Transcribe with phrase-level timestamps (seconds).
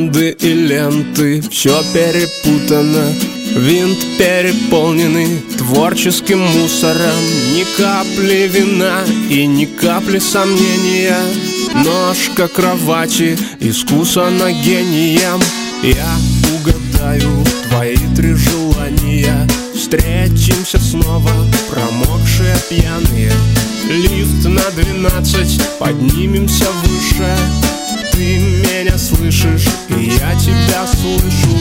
[0.00, 3.12] Гирлянды и ленты, все перепутано
[3.54, 7.20] Винт переполненный творческим мусором.
[7.54, 11.18] Ни капли вина и ни капли сомнения.
[11.84, 15.40] Ножка кровати искусана гением.
[15.82, 16.16] Я
[16.54, 19.46] угадаю твои три желания.
[19.74, 21.30] Встретимся снова,
[21.68, 23.32] промокшие пьяные.
[23.88, 27.36] Лифт на двенадцать, поднимемся выше
[28.12, 31.56] Ты меня слышишь, и я тебя слышу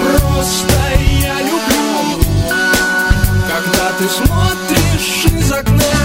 [0.00, 0.74] Просто
[1.20, 2.24] я люблю
[3.48, 5.95] Когда ты смотришь из окна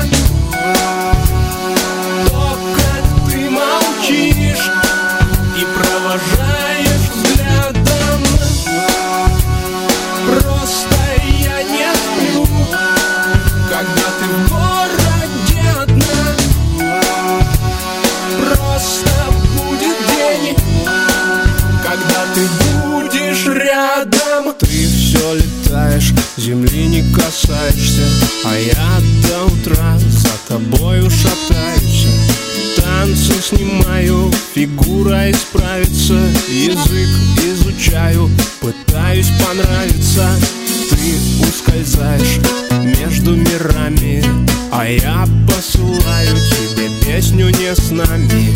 [27.62, 28.04] касаешься
[28.44, 32.08] А я до утра за тобою шатаюсь.
[32.76, 40.28] Танцы снимаю, фигура исправится Язык изучаю, пытаюсь понравиться.
[40.90, 42.40] Ты ускользаешь
[43.00, 44.24] между мирами
[44.72, 48.54] А я посылаю тебе песню не с нами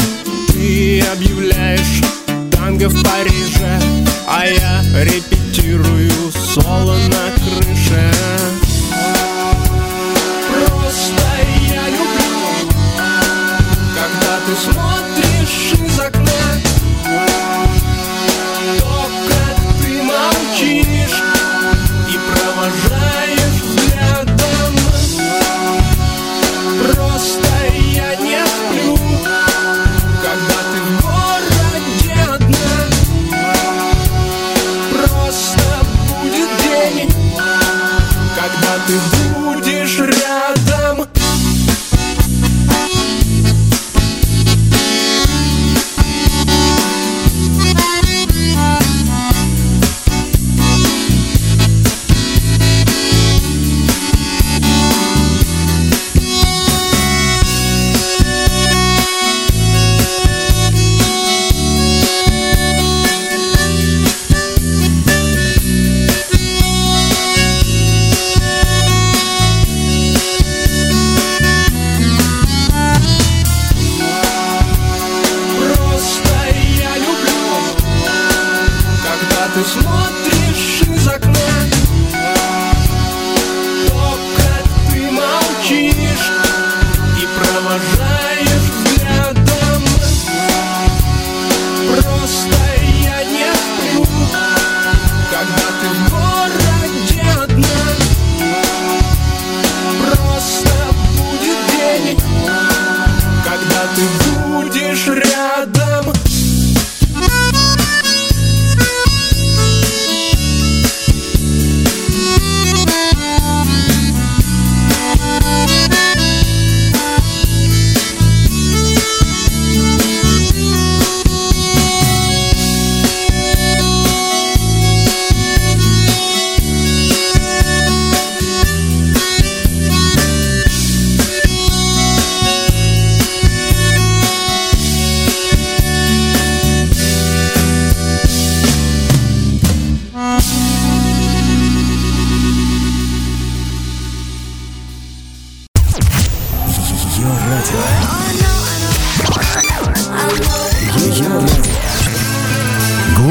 [0.47, 2.03] Ты объявляешь
[2.51, 3.81] танго в Париже
[4.27, 6.11] А я репетирую
[6.53, 8.44] соло на крыше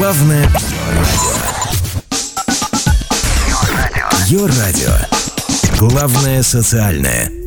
[0.05, 1.33] Главное радио.
[4.27, 4.91] Ее радио.
[5.79, 7.44] Главное социальное.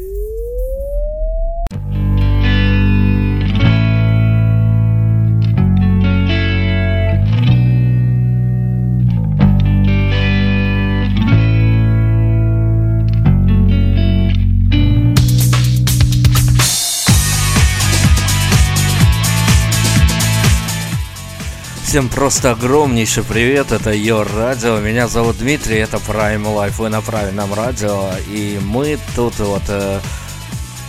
[21.89, 27.01] Всем просто огромнейший привет, это Йор Радио, меня зовут Дмитрий, это Prime Life, вы на
[27.01, 29.99] правильном радио, и мы тут вот э,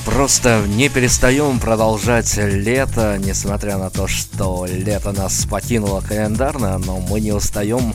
[0.03, 7.21] просто не перестаем продолжать лето, несмотря на то, что лето нас покинуло календарно, но мы
[7.21, 7.93] не устаем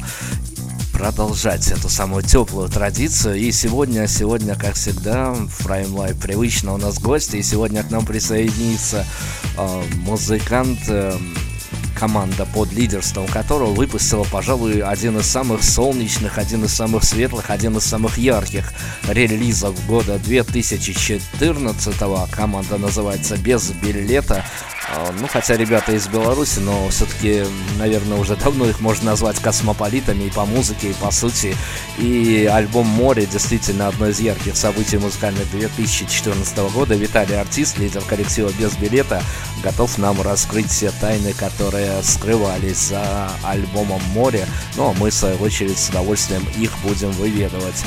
[0.95, 3.35] продолжать эту самую теплую традицию.
[3.35, 7.37] И сегодня, сегодня, как всегда, в Prime Live привычно у нас гости.
[7.37, 9.05] И сегодня к нам присоединится
[9.59, 11.19] э, музыкант, э,
[11.95, 17.77] команда под лидерством которого выпустила, пожалуй, один из самых солнечных, один из самых светлых, один
[17.77, 18.73] из самых ярких
[19.09, 22.29] релизов года 2014 -го.
[22.31, 24.45] Команда называется «Без билета».
[24.91, 27.45] А, ну, хотя ребята из Беларуси, но все-таки,
[27.79, 31.57] наверное, уже давно их можно назвать космополитами и по музыке, и по сути.
[31.99, 36.95] И альбом «Море» действительно одно из ярких событий музыкальных 2014 года.
[36.95, 39.23] Виталий Артист, лидер коллектива «Без билета»,
[39.63, 44.47] готов нам раскрыть все тайны, которые скрывались за альбомом «Море».
[44.77, 47.85] Ну, а мы, в свою очередь, с удовольствием их будем выведывать.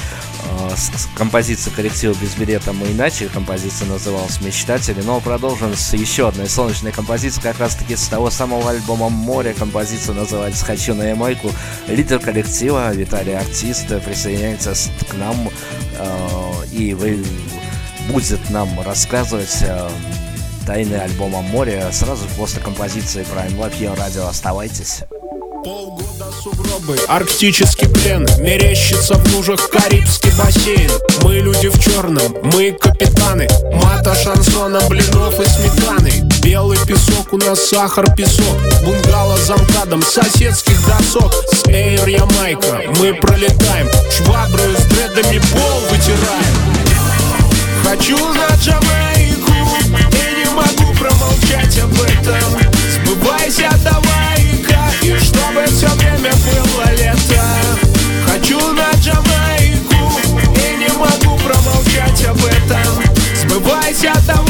[0.49, 0.73] А,
[1.15, 6.86] композиция коллектива «Без билета» мы иначе, композиция называлась «Мечтатели», но продолжим с еще одной солнечной
[6.91, 9.53] композицией, как раз таки с того самого альбома «Море».
[9.53, 11.51] Композиция называется «Хочу на Ямайку».
[11.87, 14.73] Лидер коллектива Виталий Артист присоединяется
[15.09, 15.49] к нам
[15.97, 17.23] э, и вы
[18.09, 19.89] будет нам рассказывать э,
[20.65, 24.27] тайны альбома «Море» сразу после композиции Prime Life Радио.
[24.27, 25.03] Оставайтесь.
[25.63, 30.89] Полгода сугробы, арктический плен Мерещится в лужах Карибский бассейн
[31.23, 37.61] Мы люди в черном, мы капитаны Мата шансоном, блинов и сметаны Белый песок, у нас
[37.61, 38.57] сахар, песок.
[38.85, 41.33] Бунгало замкадом, соседских досок.
[41.51, 43.89] С Эйр Ямайка мы пролетаем.
[44.09, 46.55] Шваброю с дредами пол вытираем.
[47.83, 49.51] Хочу на Джамайку
[49.91, 52.61] И не могу промолчать об этом.
[52.94, 57.44] Сбывайся, давай-ка И чтобы все время было лето.
[58.25, 59.95] Хочу на Джамайку
[60.55, 63.03] И не могу промолчать об этом.
[63.35, 64.46] Сбывайся, давай-ка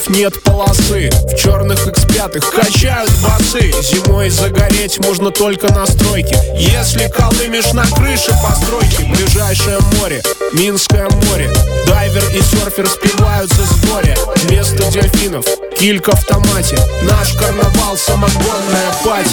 [0.00, 1.10] мотороллеров нет полосы.
[1.10, 3.72] В черных X5 качают басы.
[3.82, 6.36] Зимой загореть можно только на стройке.
[6.56, 11.50] Если колымешь на крыше постройки Ближайшее море, Минское море.
[11.86, 14.16] Дайвер и серфер спиваются с горя.
[14.36, 15.44] Вместо дельфинов
[15.76, 19.30] килька в томате Наш карнавал самогонная пати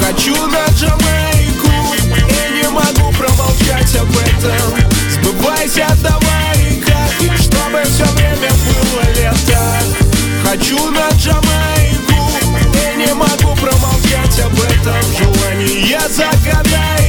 [0.00, 1.68] Хочу на Джамайку
[2.02, 4.84] И не могу промолчать об этом.
[5.10, 8.50] Сбывайся, давай-ка И чтобы все время
[10.54, 12.14] Хочу на Джамайку
[12.74, 17.03] И не могу промолчать об этом Желание загадай-ка И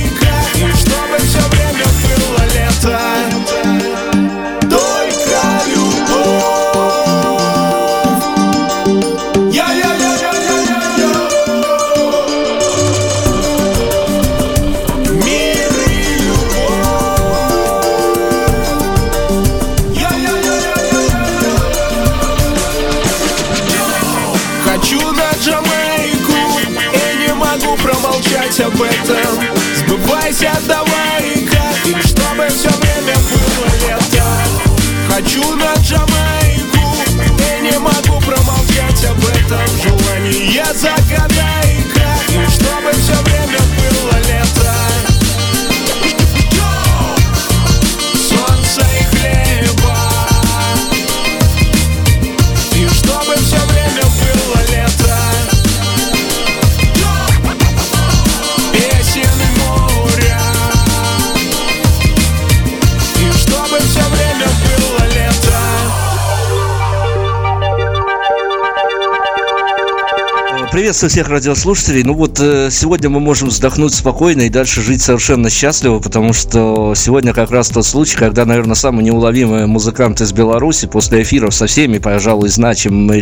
[70.96, 72.04] Приветствую всех радиослушателей.
[72.04, 76.94] Ну вот э, сегодня мы можем вздохнуть спокойно и дальше жить совершенно счастливо, потому что
[76.96, 81.68] сегодня как раз тот случай, когда, наверное, самый неуловимый музыкант из Беларуси после эфиров со
[81.68, 83.22] всеми, пожалуй, значимыми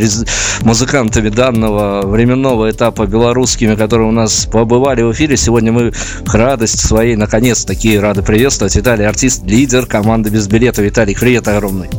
[0.61, 5.93] музыкантами данного временного этапа белорусскими, которые у нас побывали в эфире, сегодня мы
[6.27, 8.75] к радости своей наконец-таки рады приветствовать.
[8.75, 10.83] Виталий, артист, лидер команды без билета.
[10.83, 11.89] Виталий, привет огромный.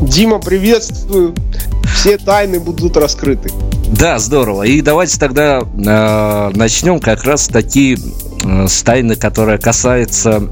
[0.00, 1.36] Дима, приветствую.
[1.94, 3.52] Все тайны будут раскрыты.
[3.92, 4.62] Да, здорово.
[4.64, 7.98] И давайте тогда э, начнем как раз таки
[8.44, 10.48] э, с тайны, которая касается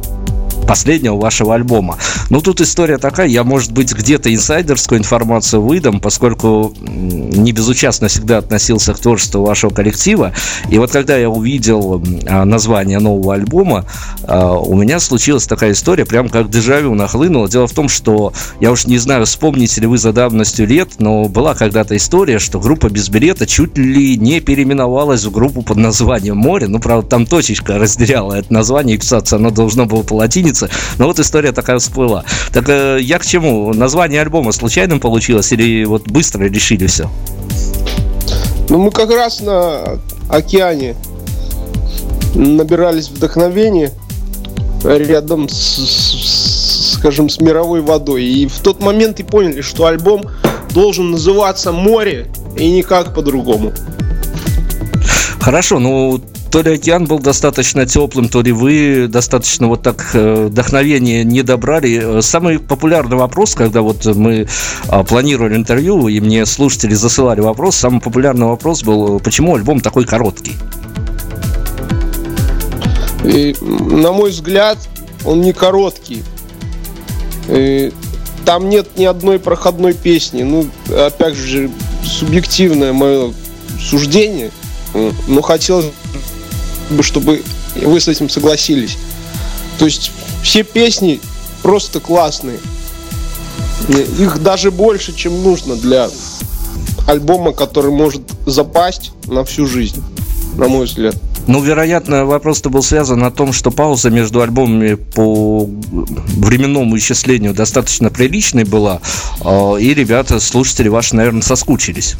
[0.70, 1.98] последнего вашего альбома.
[2.28, 8.38] Ну, тут история такая, я, может быть, где-то инсайдерскую информацию выдам, поскольку не безучастно всегда
[8.38, 10.32] относился к творчеству вашего коллектива.
[10.70, 13.84] И вот когда я увидел а, название нового альбома,
[14.22, 17.48] а, у меня случилась такая история, прям как дежавю нахлынула.
[17.48, 21.24] Дело в том, что я уж не знаю, вспомните ли вы за давностью лет, но
[21.24, 26.36] была когда-то история, что группа без билета чуть ли не переименовалась в группу под названием
[26.36, 26.68] «Море».
[26.68, 30.59] Ну, правда, там точечка разделяла это название, и писаться оно должно было по латинице.
[30.98, 32.24] Но вот история такая всплыла.
[32.52, 33.72] Так э, я к чему?
[33.72, 37.10] Название альбома случайным получилось или вот быстро решили все?
[38.68, 39.98] Ну, мы как раз на
[40.28, 40.94] океане
[42.34, 43.92] набирались вдохновения
[44.84, 48.24] рядом с, с, скажем, с мировой водой.
[48.24, 50.24] И в тот момент и поняли, что альбом
[50.72, 53.72] должен называться «Море» и никак по-другому.
[55.40, 56.20] Хорошо, ну
[56.50, 61.42] то ли океан был достаточно теплым, то ли вы достаточно вот так э, вдохновения не
[61.42, 62.20] добрали.
[62.20, 64.48] Самый популярный вопрос, когда вот мы
[64.88, 70.04] а, планировали интервью, и мне слушатели засылали вопрос, самый популярный вопрос был, почему альбом такой
[70.04, 70.54] короткий?
[73.24, 74.78] И, на мой взгляд,
[75.24, 76.24] он не короткий.
[77.48, 77.92] И,
[78.44, 80.42] там нет ни одной проходной песни.
[80.42, 81.70] Ну, опять же,
[82.04, 83.32] субъективное мое
[83.78, 84.50] суждение.
[85.28, 85.86] Но хотелось
[86.90, 87.42] бы, чтобы
[87.74, 88.96] вы с этим согласились.
[89.78, 91.20] То есть все песни
[91.62, 92.58] просто классные.
[93.88, 96.10] Их даже больше, чем нужно для
[97.06, 100.02] альбома, который может запасть на всю жизнь,
[100.56, 101.16] на мой взгляд.
[101.50, 108.08] Ну, вероятно, вопрос-то был связан на том, что пауза между альбомами по временному исчислению достаточно
[108.08, 109.00] приличной была,
[109.40, 112.14] а, и ребята, слушатели ваши, наверное, соскучились.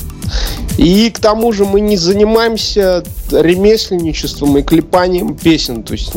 [0.79, 5.85] И к тому же мы не занимаемся ремесленничеством и клепанием песен.
[5.85, 6.13] То есть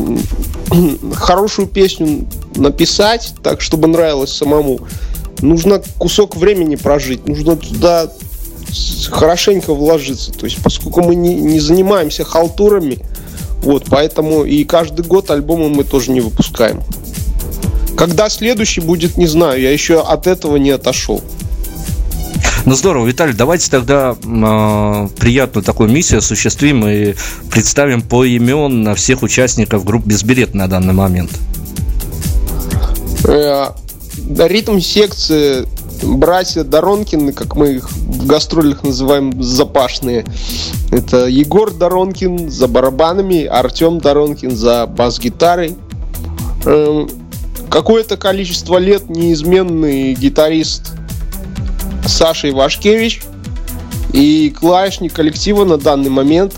[1.14, 4.80] хорошую песню написать так, чтобы нравилось самому,
[5.40, 8.10] нужно кусок времени прожить, нужно туда
[9.10, 10.32] хорошенько вложиться.
[10.32, 12.98] То есть, поскольку мы не, не занимаемся халтурами,
[13.62, 16.82] вот, поэтому и каждый год альбомы мы тоже не выпускаем.
[17.96, 21.22] Когда следующий будет, не знаю, я еще от этого не отошел.
[22.66, 27.14] Ну здорово, Виталий, давайте тогда э, приятную такую миссию осуществим и
[27.50, 31.30] представим по имен на всех участников групп Безбилет на данный момент.
[33.24, 33.68] Э,
[34.38, 35.66] ритм секции
[36.04, 40.24] братья Доронкины, как мы их в гастролях называем, запашные.
[40.90, 45.76] Это Егор Доронкин за барабанами, Артем Доронкин за бас-гитарой.
[46.64, 47.08] Эм,
[47.70, 50.92] какое-то количество лет неизменный гитарист
[52.06, 53.22] Саша Ивашкевич
[54.12, 56.54] и клавишник коллектива на данный момент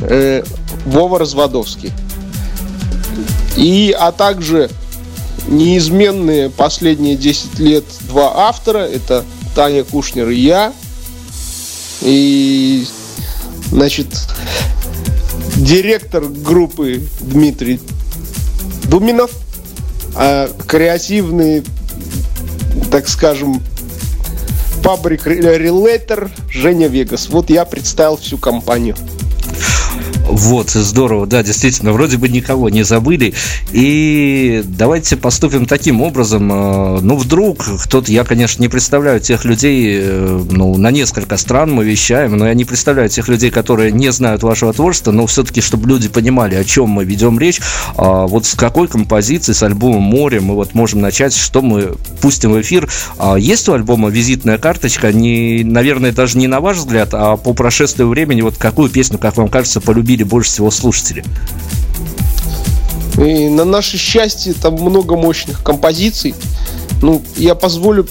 [0.00, 0.42] э,
[0.86, 1.92] Вова Разводовский.
[3.56, 4.70] И, а также
[5.48, 8.78] неизменные последние 10 лет два автора.
[8.78, 10.72] Это Таня Кушнер и я.
[12.02, 12.86] И,
[13.70, 14.06] значит,
[15.56, 17.80] директор группы Дмитрий
[18.84, 19.30] Думинов,
[20.16, 21.62] а креативный,
[22.90, 23.62] так скажем,
[24.82, 27.28] пабрик релейтер Женя Вегас.
[27.28, 28.96] Вот я представил всю компанию.
[30.28, 33.34] Вот, здорово, да, действительно, вроде бы никого не забыли.
[33.72, 36.50] И давайте поступим таким образом.
[36.52, 41.72] Э, ну, вдруг кто-то, я, конечно, не представляю тех людей, э, ну, на несколько стран
[41.72, 45.60] мы вещаем, но я не представляю тех людей, которые не знают вашего творчества, но все-таки,
[45.60, 47.60] чтобы люди понимали, о чем мы ведем речь,
[47.96, 52.52] а вот с какой композиции, с альбомом «Море» мы вот можем начать, что мы пустим
[52.52, 52.88] в эфир.
[53.18, 57.52] А есть у альбома визитная карточка, не, наверное, даже не на ваш взгляд, а по
[57.52, 61.24] прошествию времени, вот какую песню, как вам кажется, полюбили любили больше всего слушатели?
[63.18, 66.34] И на наше счастье там много мощных композиций.
[67.02, 68.06] Ну, я позволю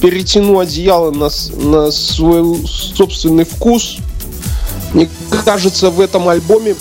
[0.00, 3.98] перетяну одеяло на, на свой собственный вкус.
[4.94, 5.08] Мне
[5.44, 6.74] кажется, в этом альбоме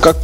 [0.00, 0.16] как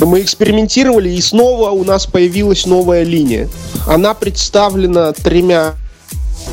[0.00, 3.48] мы экспериментировали, и снова у нас появилась новая линия.
[3.86, 5.74] Она представлена тремя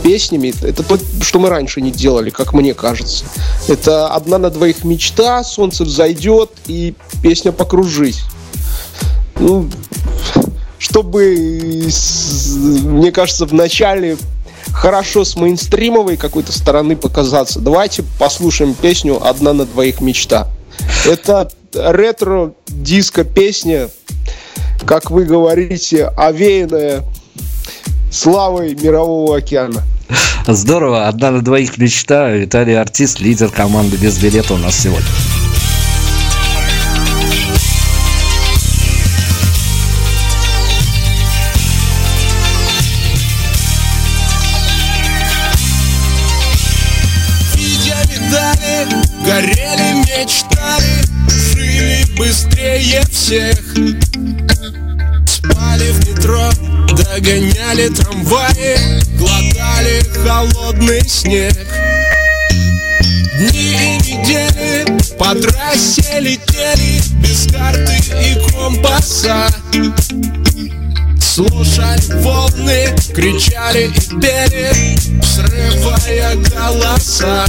[0.03, 0.53] песнями.
[0.61, 3.25] Это то, что мы раньше не делали, как мне кажется.
[3.67, 8.21] Это «Одна на двоих мечта», «Солнце взойдет» и песня «Покружись».
[9.39, 9.69] Ну,
[10.77, 11.89] чтобы,
[12.83, 14.17] мне кажется, в начале
[14.71, 20.47] хорошо с мейнстримовой какой-то стороны показаться, давайте послушаем песню «Одна на двоих мечта».
[21.05, 23.89] Это ретро-диско-песня,
[24.85, 27.03] как вы говорите, овеянная
[28.11, 29.81] славой мирового океана.
[30.45, 31.07] Здорово.
[31.07, 32.29] Одна на двоих мечта.
[32.31, 35.07] Виталий Артист, лидер команды без билета у нас сегодня.
[57.21, 58.77] Догоняли трамваи
[59.17, 61.55] Глотали холодный снег.
[63.37, 64.85] Дни и недели
[65.17, 69.47] по трассе летели Без карты и компаса.
[71.19, 77.45] Слушали волны, кричали и пели Срывая голоса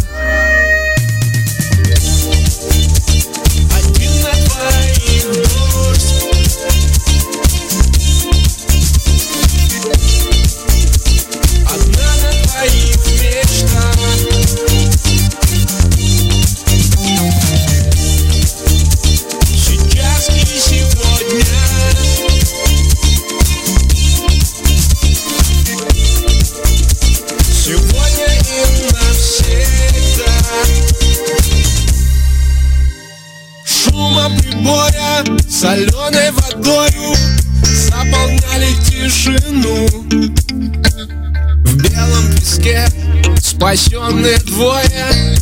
[43.72, 45.36] спасенные двое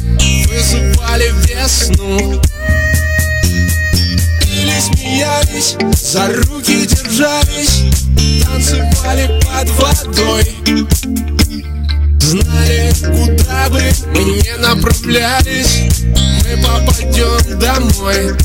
[0.47, 2.41] Вызывали весну
[4.47, 7.83] Или смеялись, за руки держались
[8.45, 10.45] Танцевали под водой.
[12.21, 13.83] Знали, куда бы
[14.15, 15.89] мы не направлялись.
[16.05, 18.37] Мы попадем домой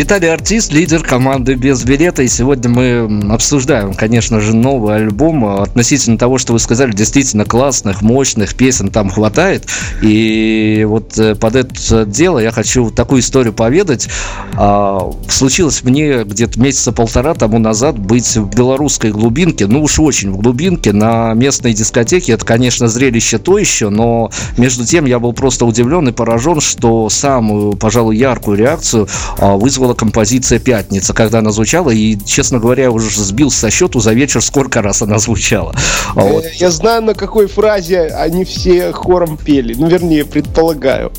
[0.00, 2.22] Виталий Артист, лидер команды «Без билета».
[2.22, 5.60] И сегодня мы обсуждаем, конечно же, новый альбом.
[5.60, 9.68] Относительно того, что вы сказали, действительно классных, мощных песен там хватает.
[10.00, 14.08] И вот э, под это дело я хочу такую историю поведать.
[14.56, 20.30] А, Случилось мне где-то месяца полтора тому назад быть в белорусской глубинке, ну уж очень
[20.32, 22.32] в глубинке, на местной дискотеке.
[22.32, 27.10] Это, конечно, зрелище то еще, но между тем я был просто удивлен и поражен, что
[27.10, 29.56] самую, пожалуй, яркую реакцию а,
[29.90, 34.12] вызвала композиция «Пятница», когда она звучала, и, честно говоря, я уже сбил со счету за
[34.12, 35.74] вечер, сколько раз она звучала.
[36.14, 39.74] А вот, Я знаю, на какой фразе они все хором пели.
[39.74, 41.12] Ну, вернее, предполагаю.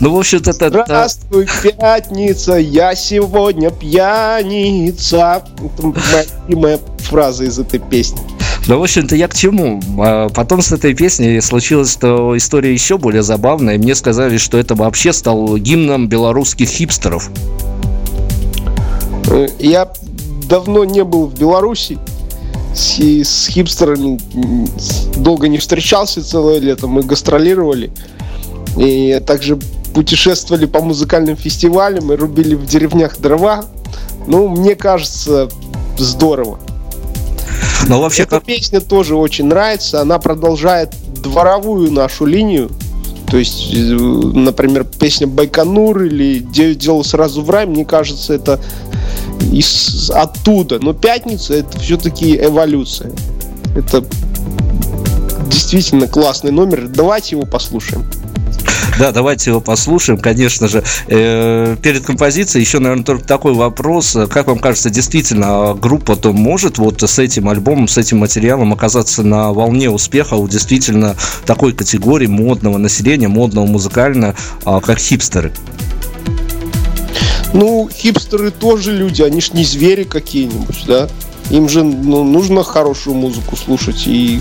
[0.00, 0.68] ну, в общем-то, это...
[0.68, 5.42] Здравствуй, пятница, я сегодня пьяница.
[5.56, 8.20] Это моя любимая фраза из этой песни.
[8.68, 9.80] Ну, в общем-то, я к чему?
[10.00, 13.78] А, Потом с этой песней случилась что история еще более забавная.
[13.78, 17.30] Мне сказали, что это вообще стал гимном белорусских хипстеров.
[19.28, 19.92] Э, Я
[20.48, 21.98] давно не был в Беларуси.
[22.74, 24.18] С, и с хипстерами
[25.18, 26.86] долго не встречался целое лето.
[26.86, 27.90] Мы гастролировали.
[28.76, 29.58] И также
[29.94, 33.64] путешествовали по музыкальным фестивалям и рубили в деревнях дрова.
[34.26, 35.48] Ну, мне кажется,
[35.96, 36.58] здорово.
[37.88, 38.44] Но вообще, Эта как...
[38.44, 40.00] песня тоже очень нравится.
[40.00, 42.70] Она продолжает дворовую нашу линию.
[43.30, 48.60] То есть, э, например, песня Байконур или Девять дел сразу в рай, мне кажется, это
[49.52, 50.78] из, оттуда.
[50.80, 53.10] Но пятница это все-таки эволюция.
[53.76, 54.04] Это
[55.50, 56.88] действительно классный номер.
[56.88, 58.04] Давайте его послушаем.
[58.98, 60.82] Да, давайте его послушаем, конечно же.
[61.08, 64.16] Э, перед композицией еще, наверное, только такой вопрос.
[64.30, 69.52] Как вам кажется, действительно, группа-то может вот с этим альбомом, с этим материалом оказаться на
[69.52, 74.34] волне успеха у действительно такой категории модного населения, модного музыкально,
[74.64, 75.52] а, как хипстеры?
[77.54, 81.08] Ну, хипстеры тоже люди, они ж не звери какие-нибудь, да?
[81.50, 84.40] Им же ну, нужно хорошую музыку слушать, и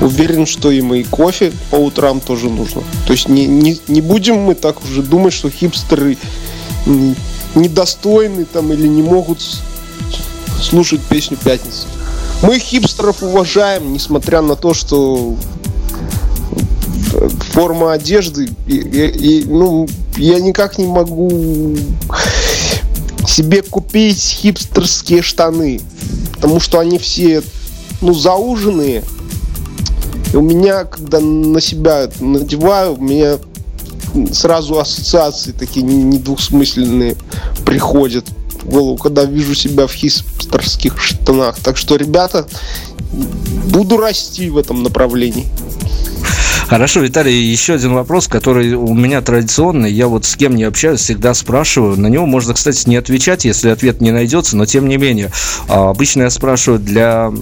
[0.00, 2.82] уверен, что им и кофе по утрам тоже нужно.
[3.06, 6.18] То есть не, не, не будем мы так уже думать, что хипстеры
[7.54, 9.40] недостойны там или не могут
[10.60, 11.86] слушать песню «Пятница».
[12.42, 15.36] Мы хипстеров уважаем, несмотря на то, что
[17.52, 21.76] форма одежды, и, и, и, ну, я никак не могу
[23.26, 25.80] себе купить хипстерские штаны,
[26.34, 27.42] потому что они все,
[28.00, 29.02] ну, зауженные,
[30.32, 33.38] и у меня, когда на себя надеваю, у меня
[34.32, 37.16] сразу ассоциации такие недвусмысленные
[37.64, 38.26] приходят
[38.62, 41.58] в голову, когда вижу себя в хипстерских штанах.
[41.60, 42.46] Так что, ребята,
[43.70, 45.46] буду расти в этом направлении.
[46.68, 49.92] Хорошо, Виталий, еще один вопрос, который у меня традиционный.
[49.92, 51.98] Я вот с кем не общаюсь, всегда спрашиваю.
[51.98, 55.30] На него можно, кстати, не отвечать, если ответ не найдется, но тем не менее.
[55.68, 57.32] А, обычно я спрашиваю, для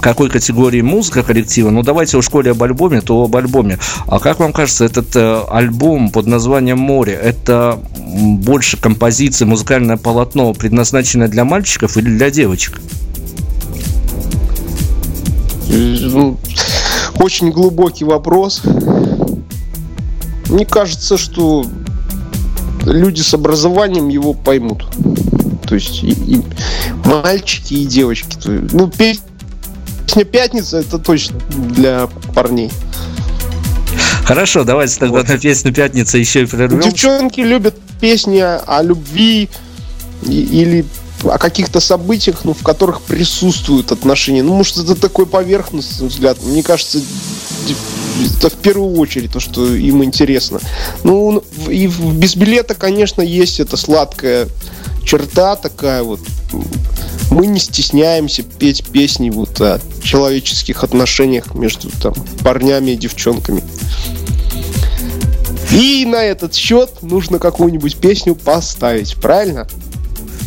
[0.00, 1.70] какой категории музыка коллектива.
[1.70, 3.78] Ну, давайте уж коли об альбоме, то об альбоме.
[4.06, 10.52] А как вам кажется, этот э, альбом под названием «Море»— это больше композиции, музыкальное полотно,
[10.52, 12.80] предназначенное для мальчиков или для девочек?
[17.18, 18.62] Очень глубокий вопрос.
[20.48, 21.64] Мне кажется, что
[22.84, 24.84] люди с образованием его поймут.
[25.66, 26.42] То есть и, и
[27.04, 28.36] мальчики, и девочки.
[28.46, 29.24] Ну, песня
[30.30, 32.70] «Пятница» это точно для парней.
[34.24, 35.28] Хорошо, давайте тогда вот.
[35.28, 36.80] на песню «Пятница» еще и прервем.
[36.80, 39.48] Девчонки любят песни о любви
[40.22, 40.84] или
[41.28, 44.42] о каких-то событиях, ну, в которых присутствуют отношения.
[44.42, 46.38] Ну, может, это такой поверхностный взгляд.
[46.42, 47.00] Мне кажется,
[48.36, 50.60] это в первую очередь то, что им интересно.
[51.04, 54.48] Ну, и без билета, конечно, есть эта сладкая
[55.04, 56.20] черта такая вот.
[57.30, 63.62] Мы не стесняемся петь песни вот о человеческих отношениях между там парнями и девчонками.
[65.72, 69.66] И на этот счет нужно какую-нибудь песню поставить, правильно?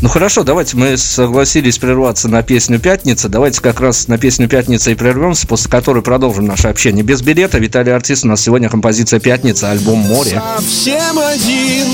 [0.01, 3.27] Ну хорошо, давайте мы согласились прерваться на песню «Пятница».
[3.27, 7.03] Давайте как раз на песню «Пятница» и прервемся, после которой продолжим наше общение.
[7.03, 8.23] Без билета Виталий Артист.
[8.23, 10.41] У нас сегодня композиция «Пятница», альбом «Море».
[10.55, 11.88] Совсем один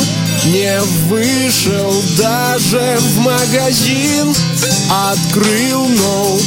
[0.45, 4.35] не вышел даже в магазин
[5.11, 6.43] Открыл ноут,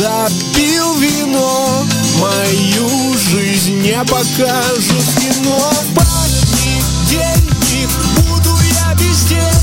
[0.00, 1.84] допил вино
[2.18, 9.57] Мою жизнь не покажут кино Понедельник буду я бездельник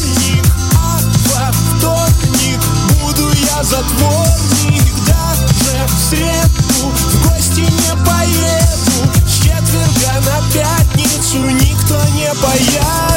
[3.76, 9.12] затворник Даже в среду в гости не поеду.
[9.28, 13.15] С четверга на пятницу никто не появится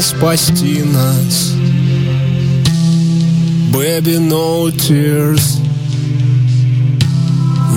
[0.00, 1.52] не спасти нас.
[3.70, 5.60] Baby, no tears.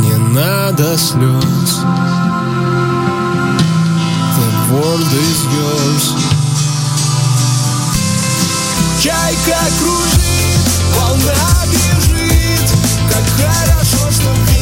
[0.02, 1.72] Не надо слез.
[4.36, 6.06] The world is yours.
[9.02, 12.68] Чайка кружит, волна бежит.
[13.12, 14.53] Как хорошо, что весь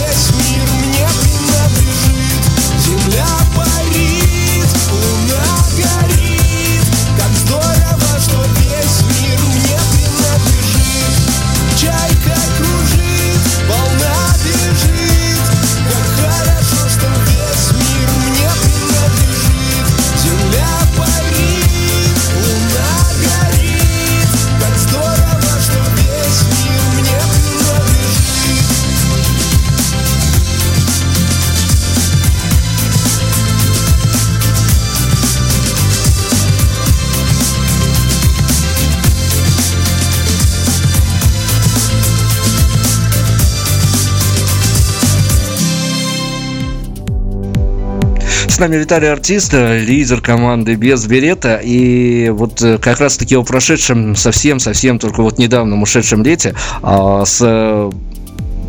[48.62, 51.60] нами Виталий Артист, лидер команды без берета.
[51.63, 57.26] И вот э, как раз таки о прошедшем совсем-совсем только вот недавно ушедшем лете а,
[57.26, 57.89] с э,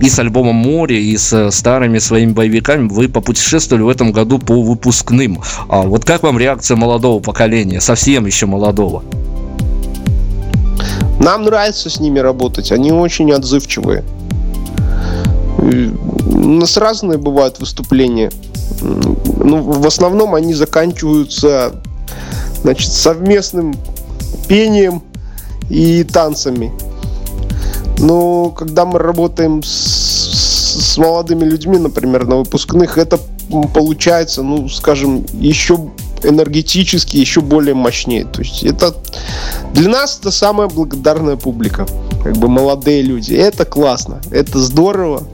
[0.00, 4.62] и с альбомом «Море», и с старыми своими боевиками вы попутешествовали в этом году по
[4.62, 5.42] выпускным.
[5.68, 9.04] А вот как вам реакция молодого поколения, совсем еще молодого?
[11.20, 14.04] Нам нравится с ними работать, они очень отзывчивые.
[15.62, 15.92] И
[16.24, 18.30] У нас разные бывают выступления.
[18.82, 21.74] Ну, в основном они заканчиваются
[22.62, 23.74] значит, совместным
[24.48, 25.02] пением
[25.70, 26.72] и танцами.
[27.98, 33.18] Но когда мы работаем с, с молодыми людьми, например, на выпускных, это
[33.74, 35.78] получается, ну, скажем, еще
[36.24, 38.24] энергетически, еще более мощнее.
[38.24, 38.94] То есть это
[39.74, 41.86] для нас это самая благодарная публика.
[42.22, 43.34] Как бы молодые люди.
[43.34, 45.24] Это классно, это здорово.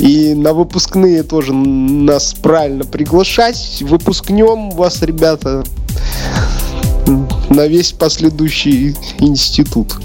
[0.00, 3.82] И на выпускные тоже нас правильно приглашать.
[3.82, 5.62] Выпускнем вас, ребята,
[7.50, 10.00] на весь последующий институт.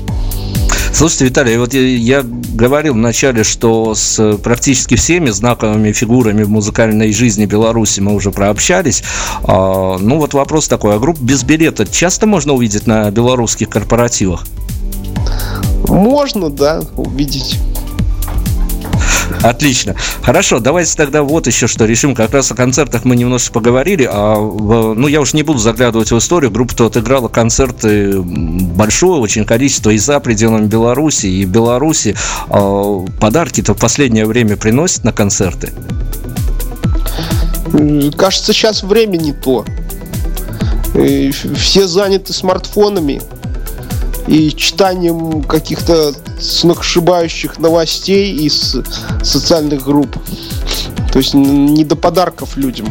[0.91, 7.13] Слушайте, Виталий, вот я, я говорил вначале, что с практически всеми знаковыми фигурами в музыкальной
[7.13, 9.01] жизни Беларуси мы уже прообщались.
[9.43, 14.45] А, ну вот вопрос такой, а групп без билета часто можно увидеть на белорусских корпоративах?
[15.87, 17.57] Можно, да, увидеть.
[19.43, 19.95] Отлично.
[20.21, 22.15] Хорошо, давайте тогда вот еще что решим.
[22.15, 24.07] Как раз о концертах мы немножко поговорили.
[24.11, 26.51] А, ну, я уж не буду заглядывать в историю.
[26.51, 32.15] Группа-то отыграла концерты большое очень количество и за пределами Беларуси, и Беларуси.
[32.49, 35.73] А, подарки-то в последнее время приносят на концерты.
[38.17, 39.65] Кажется, сейчас время не то.
[40.93, 43.21] Все заняты смартфонами
[44.27, 48.77] и читанием каких-то сногсшибающих новостей из
[49.23, 50.17] социальных групп.
[51.11, 52.87] То есть не до подарков людям.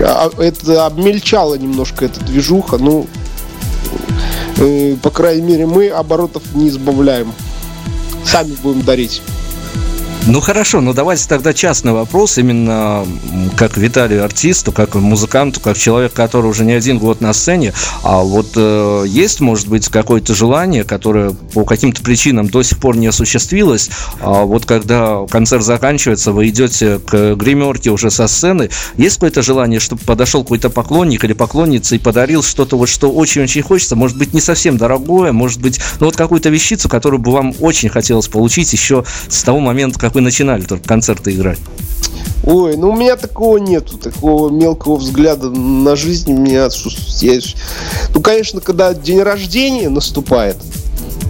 [0.00, 2.78] А Это обмельчало немножко эта движуха.
[2.78, 3.06] Ну,
[4.58, 7.32] э, по крайней мере, мы оборотов не избавляем.
[8.24, 9.22] Сами будем дарить.
[10.30, 13.06] Ну хорошо, ну давайте тогда частный вопрос, именно
[13.56, 17.72] как Виталию артисту, как музыканту, как человек, который уже не один год на сцене.
[18.02, 22.98] А вот э, есть, может быть, какое-то желание, которое по каким-то причинам до сих пор
[22.98, 23.88] не осуществилось.
[24.20, 29.80] А вот когда концерт заканчивается, вы идете к гримерке уже со сцены, есть какое-то желание,
[29.80, 34.34] чтобы подошел какой-то поклонник или поклонница и подарил что-то вот, что очень-очень хочется, может быть,
[34.34, 38.70] не совсем дорогое, может быть, ну вот какую-то вещицу, которую бы вам очень хотелось получить
[38.74, 41.58] еще с того момента, как вы начинали только концерты играть.
[42.44, 47.22] Ой, ну у меня такого нету, такого мелкого взгляда на жизнь у меня отсутствует.
[47.22, 47.52] Я-
[48.14, 50.56] Ну, конечно, когда день рождения наступает,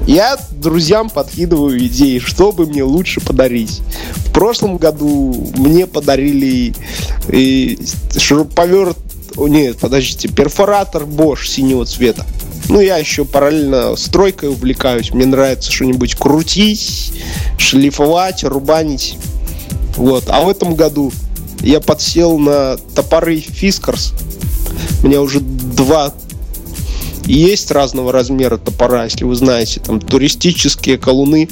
[0.07, 3.81] я друзьям подкидываю идеи, что бы мне лучше подарить.
[4.17, 6.75] В прошлом году мне подарили
[7.29, 7.79] и
[8.17, 8.97] шуруповерт,
[9.37, 12.25] о, нет, подождите, перфоратор Bosch синего цвета.
[12.69, 15.13] Ну, я еще параллельно стройкой увлекаюсь.
[15.13, 17.13] Мне нравится что-нибудь крутить,
[17.57, 19.17] шлифовать, рубанить.
[19.97, 20.25] Вот.
[20.29, 21.13] А в этом году
[21.61, 24.13] я подсел на топоры Фискарс.
[25.03, 26.13] У меня уже два
[27.25, 31.49] есть разного размера топора, если вы знаете, там туристические колуны.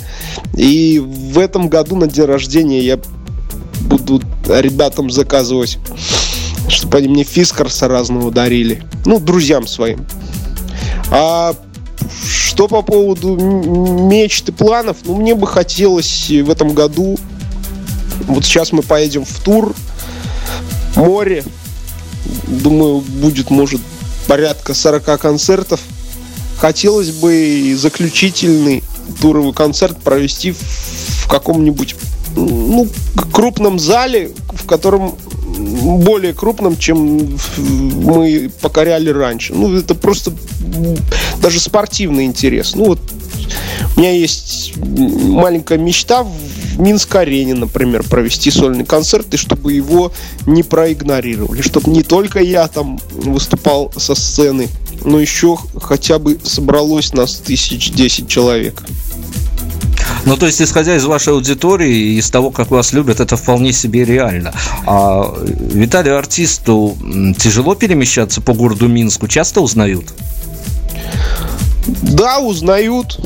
[0.56, 2.98] И в этом году на день рождения я
[3.82, 5.78] буду ребятам заказывать,
[6.68, 8.82] чтобы они мне Фискарса разного дарили.
[9.04, 10.06] Ну, друзьям своим.
[11.10, 11.54] А
[12.28, 17.18] что по поводу м- мечт и планов, ну, мне бы хотелось в этом году
[18.26, 19.74] вот сейчас мы поедем в тур.
[20.96, 21.44] Море.
[22.46, 23.80] Думаю, будет, может,
[24.26, 25.80] порядка 40 концертов.
[26.58, 28.82] Хотелось бы заключительный
[29.20, 31.94] туровый концерт провести в каком-нибудь
[32.34, 32.88] ну,
[33.32, 35.16] крупном зале, в котором
[35.66, 39.54] более крупном, чем мы покоряли раньше.
[39.54, 40.32] Ну, это просто
[41.40, 42.74] даже спортивный интерес.
[42.74, 43.00] Ну, вот
[43.96, 46.30] у меня есть маленькая мечта в
[46.78, 50.12] Минск-арене, например, провести сольный концерт, и чтобы его
[50.46, 51.62] не проигнорировали.
[51.62, 54.68] Чтобы не только я там выступал со сцены,
[55.04, 58.82] но еще хотя бы собралось нас тысяч десять человек.
[60.26, 63.72] Ну, то есть, исходя из вашей аудитории и из того, как вас любят, это вполне
[63.72, 64.52] себе реально.
[64.84, 65.32] А
[65.72, 66.96] Виталию артисту
[67.38, 69.28] тяжело перемещаться по городу Минску?
[69.28, 70.06] Часто узнают?
[71.86, 73.20] Да, узнают,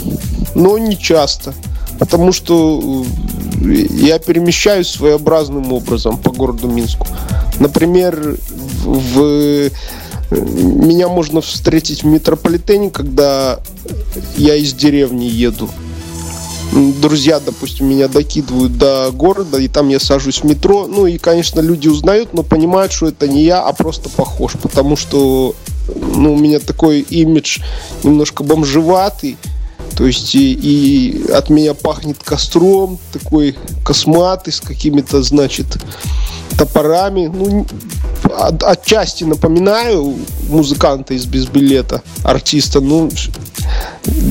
[0.55, 1.55] но не часто.
[1.99, 3.05] Потому что
[3.63, 7.07] э, я перемещаюсь своеобразным образом по городу Минску.
[7.59, 8.37] Например,
[8.85, 9.71] в, э,
[10.31, 13.59] меня можно встретить в метрополитене, когда
[14.37, 15.71] я из деревни еду
[17.01, 20.87] друзья, допустим, меня докидывают до города, и там я сажусь в метро.
[20.87, 24.53] Ну и, конечно, люди узнают, но понимают, что это не я, а просто похож.
[24.63, 25.55] Потому что
[25.95, 27.61] ну, у меня такой имидж
[28.03, 29.37] немножко бомжеватый.
[30.01, 35.67] То есть и, и от меня пахнет костром, такой косматый, с какими-то, значит,
[36.57, 37.27] топорами.
[37.27, 37.67] Ну,
[38.35, 40.17] от, отчасти напоминаю
[40.49, 42.81] музыканта из без билета, артиста.
[42.81, 43.11] Ну,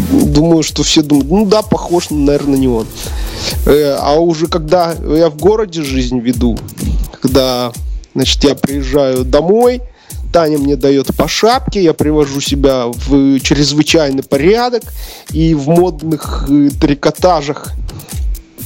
[0.09, 2.87] думаю, что все думают, ну да, похож, наверное, не он.
[3.67, 6.57] Э, а уже когда я в городе жизнь веду,
[7.21, 7.71] когда,
[8.15, 9.83] значит, я приезжаю домой,
[10.31, 14.83] Таня мне дает по шапке, я привожу себя в чрезвычайный порядок
[15.31, 17.71] и в модных э, трикотажах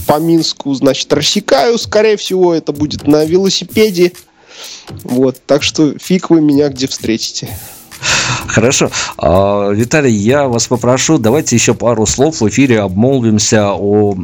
[0.05, 1.77] по Минску, значит, рассекаю.
[1.77, 4.13] Скорее всего, это будет на велосипеде.
[5.03, 7.49] Вот, так что фиг вы меня где встретите.
[8.47, 8.91] Хорошо.
[9.17, 14.15] А, Виталий, я вас попрошу, давайте еще пару слов в эфире обмолвимся о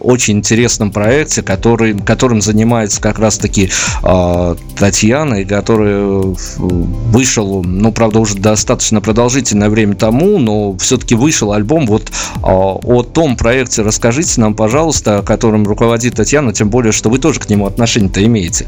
[0.00, 3.70] очень интересном проекте, который, которым занимается как раз-таки
[4.02, 11.52] а, Татьяна, и который вышел, ну, правда, уже достаточно продолжительное время тому, но все-таки вышел
[11.52, 11.86] альбом.
[11.86, 12.10] Вот
[12.42, 17.40] а, о том проекте расскажите нам, пожалуйста, которым руководит Татьяна, тем более, что вы тоже
[17.40, 18.66] к нему отношение-то имеете.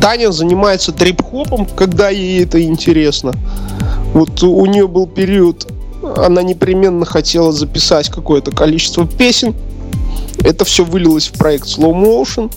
[0.00, 3.32] Таня занимается трип-хопом, когда ей это интересно.
[4.14, 5.70] Вот у нее был период,
[6.16, 9.54] она непременно хотела записать какое-то количество песен.
[10.44, 12.52] Это все вылилось в проект Slow Motion,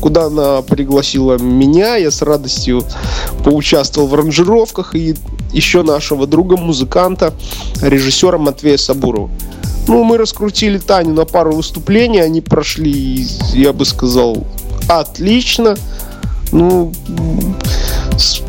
[0.00, 1.96] куда она пригласила меня.
[1.96, 2.84] Я с радостью
[3.44, 5.16] поучаствовал в аранжировках и
[5.52, 7.32] еще нашего друга, музыканта,
[7.80, 9.30] режиссера Матвея Сабурова.
[9.88, 14.44] Ну, мы раскрутили Таню на пару выступлений, они прошли, я бы сказал,
[14.88, 15.76] отлично.
[16.52, 16.92] Ну,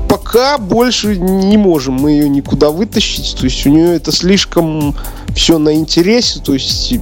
[0.07, 3.35] пока больше не можем мы ее никуда вытащить.
[3.37, 4.95] То есть у нее это слишком
[5.35, 6.39] все на интересе.
[6.39, 6.93] То есть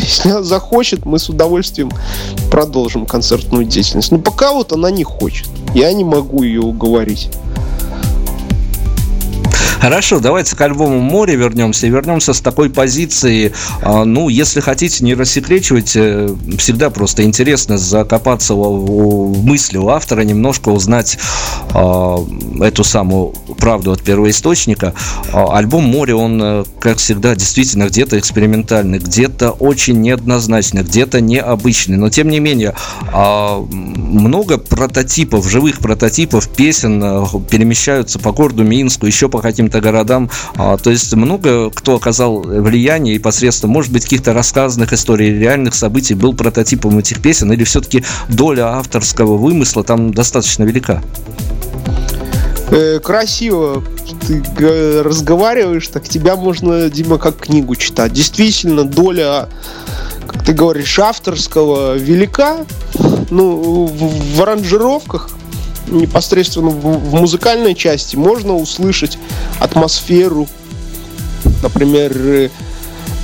[0.00, 1.90] если она захочет, мы с удовольствием
[2.50, 4.12] продолжим концертную деятельность.
[4.12, 5.48] Но пока вот она не хочет.
[5.74, 7.30] Я не могу ее уговорить.
[9.82, 11.88] Хорошо, давайте к альбому «Море» вернемся.
[11.88, 18.54] Вернемся с такой позиции, а, ну, если хотите, не рассекречивать, э, всегда просто интересно закопаться
[18.54, 21.18] в мысли у автора, немножко узнать
[21.74, 22.24] а,
[22.60, 24.94] эту самую правду от первоисточника.
[25.32, 31.96] А, альбом «Море», он, э, как всегда, действительно где-то экспериментальный, где-то очень неоднозначный, где-то необычный.
[31.96, 32.74] Но, тем не менее,
[33.12, 40.30] много прототипов, живых прототипов песен э, перемещаются по городу Минску, еще по каким-то каким-то городам.
[40.56, 45.74] А, то есть много кто оказал влияние и посредством, может быть, каких-то рассказанных историй, реальных
[45.74, 51.02] событий был прототипом этих песен, или все-таки доля авторского вымысла там достаточно велика?
[52.74, 53.84] Э, красиво
[54.26, 58.14] ты разговариваешь, так тебя можно, Дима, как книгу читать.
[58.14, 59.50] Действительно, доля,
[60.26, 62.64] как ты говоришь, авторского велика.
[63.28, 65.28] Ну, в, в аранжировках
[65.86, 69.18] непосредственно в, в музыкальной части можно услышать
[69.60, 70.48] атмосферу,
[71.62, 72.48] например, э,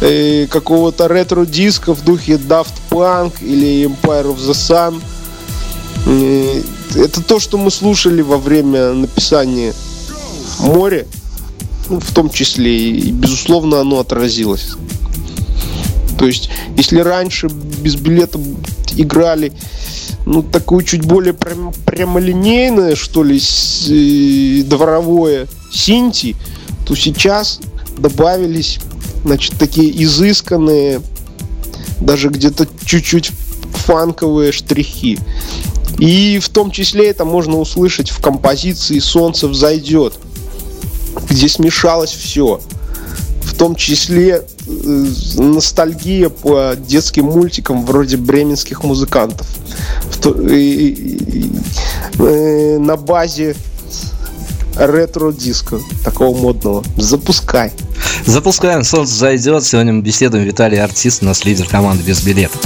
[0.03, 5.01] э, какого-то ретро-диска в духе Daft Punk или Empire of the Sun.
[6.07, 6.63] Э,
[6.95, 9.75] это то, что мы слушали во время написания
[10.61, 11.07] «Море»,
[11.89, 14.73] ну, в том числе, и, безусловно, оно отразилось.
[16.19, 18.39] То есть, если раньше без билета
[18.97, 19.53] играли
[20.27, 26.37] ну, такое чуть более прям, прямолинейное, что ли, с, э, дворовое синти,
[26.87, 27.61] то сейчас
[27.97, 28.79] добавились,
[29.25, 31.01] значит, такие изысканные,
[32.01, 33.31] даже где-то чуть-чуть
[33.87, 35.19] фанковые штрихи.
[35.99, 40.15] И в том числе это можно услышать в композиции «Солнце взойдет».
[41.29, 42.61] где смешалось все.
[43.43, 49.47] В том числе э, ностальгия по детским мультикам вроде бременских музыкантов.
[52.19, 53.57] Э, на базе
[54.77, 56.85] ретро-диско такого модного.
[56.97, 57.73] Запускай.
[58.27, 59.65] Запускаем, солнце зайдет.
[59.65, 62.57] Сегодня мы беседуем Виталий Артист, у нас лидер команды без билета.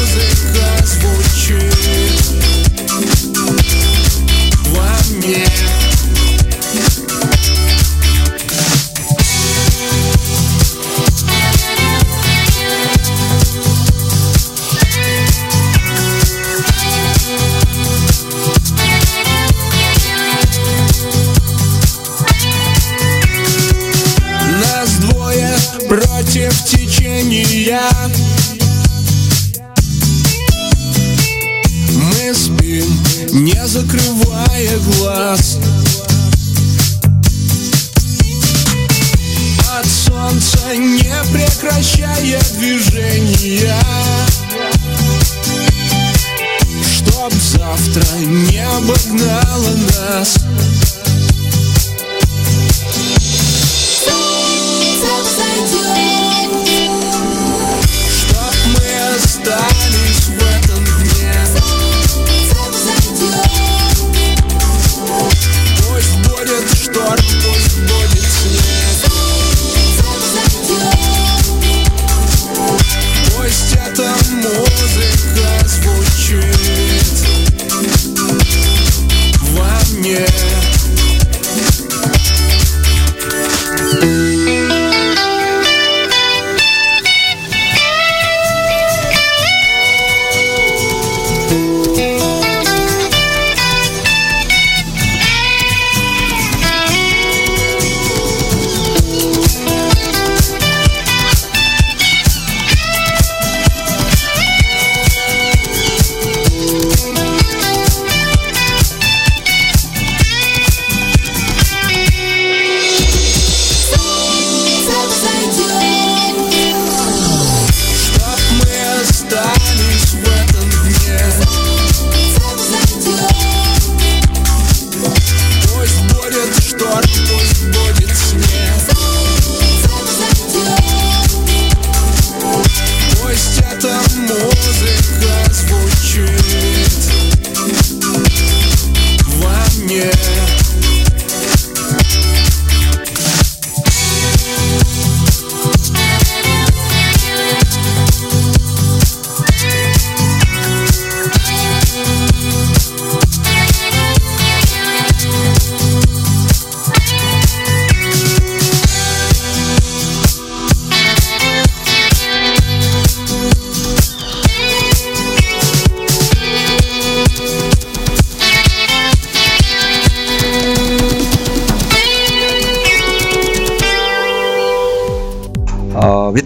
[0.00, 2.59] Музыка звучит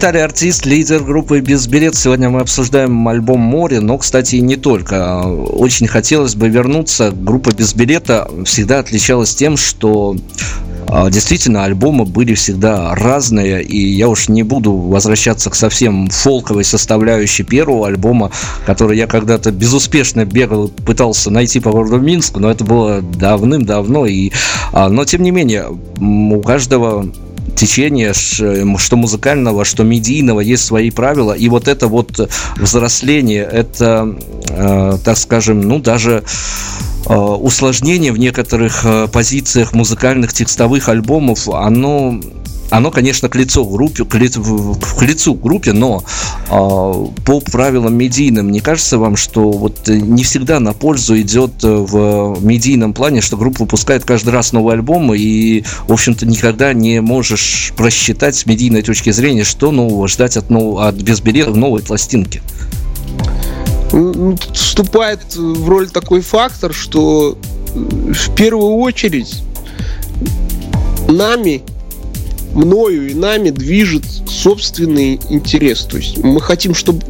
[0.05, 1.95] Виталий Артист, лидер группы Без билет.
[1.95, 5.23] Сегодня мы обсуждаем альбом «Море», но, кстати, и не только.
[5.23, 7.09] Очень хотелось бы вернуться.
[7.09, 10.15] Группа Без билета всегда отличалась тем, что
[10.87, 16.65] а, Действительно, альбомы были всегда разные, и я уж не буду возвращаться к совсем фолковой
[16.65, 18.29] составляющей первого альбома,
[18.67, 24.05] который я когда-то безуспешно бегал, пытался найти по городу Минску, но это было давным-давно.
[24.05, 24.31] И,
[24.71, 25.65] а, но, тем не менее,
[25.99, 27.07] у каждого
[27.55, 31.33] течения, что музыкального, что медийного, есть свои правила.
[31.33, 34.15] И вот это вот взросление, это,
[34.49, 36.23] э, так скажем, ну даже
[37.07, 38.83] усложнение в некоторых
[39.13, 42.19] позициях музыкальных текстовых альбомов, оно
[42.69, 46.03] оно, конечно, к лицу группе, к лицу, к лицу группе, но
[46.49, 52.37] э, по правилам медийным, не кажется вам, что вот не всегда на пользу идет в
[52.41, 57.73] медийном плане, что группа выпускает каждый раз новый альбом, и, в общем-то, никогда не можешь
[57.77, 60.79] просчитать с медийной точки зрения, что нового ждать от, нов...
[60.79, 62.41] от безбилетов новой пластинки?
[64.53, 67.37] Вступает в роль такой фактор, что
[67.73, 69.41] в первую очередь
[71.07, 71.61] нами
[72.55, 75.81] мною и нами движет собственный интерес.
[75.83, 77.01] То есть мы хотим, чтобы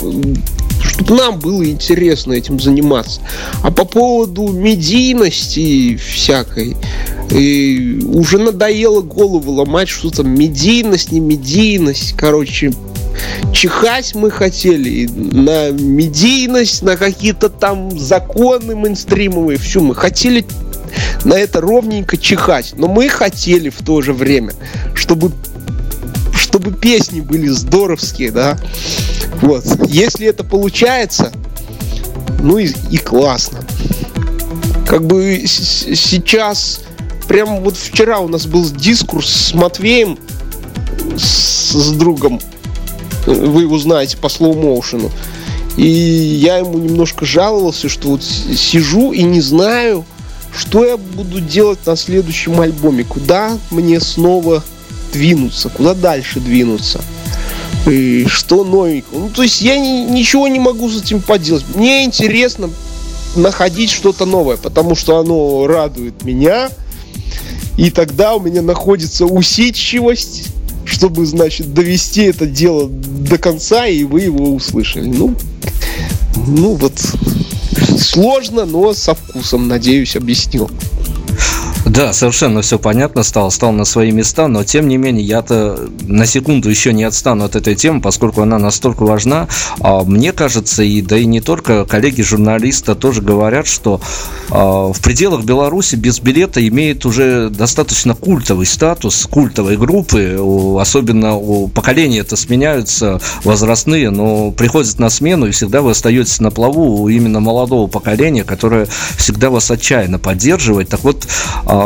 [0.81, 3.21] чтобы нам было интересно этим заниматься.
[3.63, 6.75] А по поводу медийности всякой,
[7.31, 12.13] и уже надоело голову ломать, что там медийность, не медийность.
[12.17, 12.71] Короче,
[13.53, 19.57] чихать мы хотели на медийность, на какие-то там законы мейнстримовые.
[19.57, 20.45] Все, мы хотели
[21.25, 22.73] на это ровненько чихать.
[22.77, 24.53] Но мы хотели в то же время,
[24.93, 25.31] чтобы
[26.33, 28.57] чтобы песни были здоровские, да.
[29.41, 29.65] Вот.
[29.87, 31.33] Если это получается,
[32.41, 33.59] ну и, и классно.
[34.87, 36.81] Как бы сейчас,
[37.27, 40.17] прям вот вчера у нас был дискурс с Матвеем,
[41.17, 42.39] с, с другом,
[43.25, 45.11] вы его знаете по motion.
[45.75, 50.05] И я ему немножко жаловался, что вот сижу и не знаю,
[50.57, 54.63] что я буду делать на следующем альбоме, куда мне снова
[55.13, 57.01] двинуться, куда дальше двинуться.
[57.87, 59.19] И что новенького.
[59.19, 61.65] Ну, то есть я ни, ничего не могу с этим поделать.
[61.75, 62.69] Мне интересно
[63.35, 66.69] находить что-то новое, потому что оно радует меня.
[67.77, 70.49] И тогда у меня находится усидчивость,
[70.85, 75.07] чтобы, значит, довести это дело до конца, и вы его услышали.
[75.07, 75.35] Ну,
[76.47, 76.93] ну вот,
[77.97, 80.69] сложно, но со вкусом, надеюсь, объяснил.
[81.95, 86.25] Да, совершенно все понятно стало, стал на свои места, но тем не менее я-то на
[86.25, 89.47] секунду еще не отстану от этой темы, поскольку она настолько важна.
[89.79, 94.01] А мне кажется, и да и не только коллеги журналиста тоже говорят, что
[94.49, 100.37] а, в пределах Беларуси без билета имеет уже достаточно культовый статус, культовой группы,
[100.77, 106.51] особенно у поколения это сменяются возрастные, но приходят на смену и всегда вы остаетесь на
[106.51, 108.85] плаву у именно молодого поколения, которое
[109.15, 110.89] всегда вас отчаянно поддерживает.
[110.89, 111.25] Так вот,
[111.65, 111.84] а,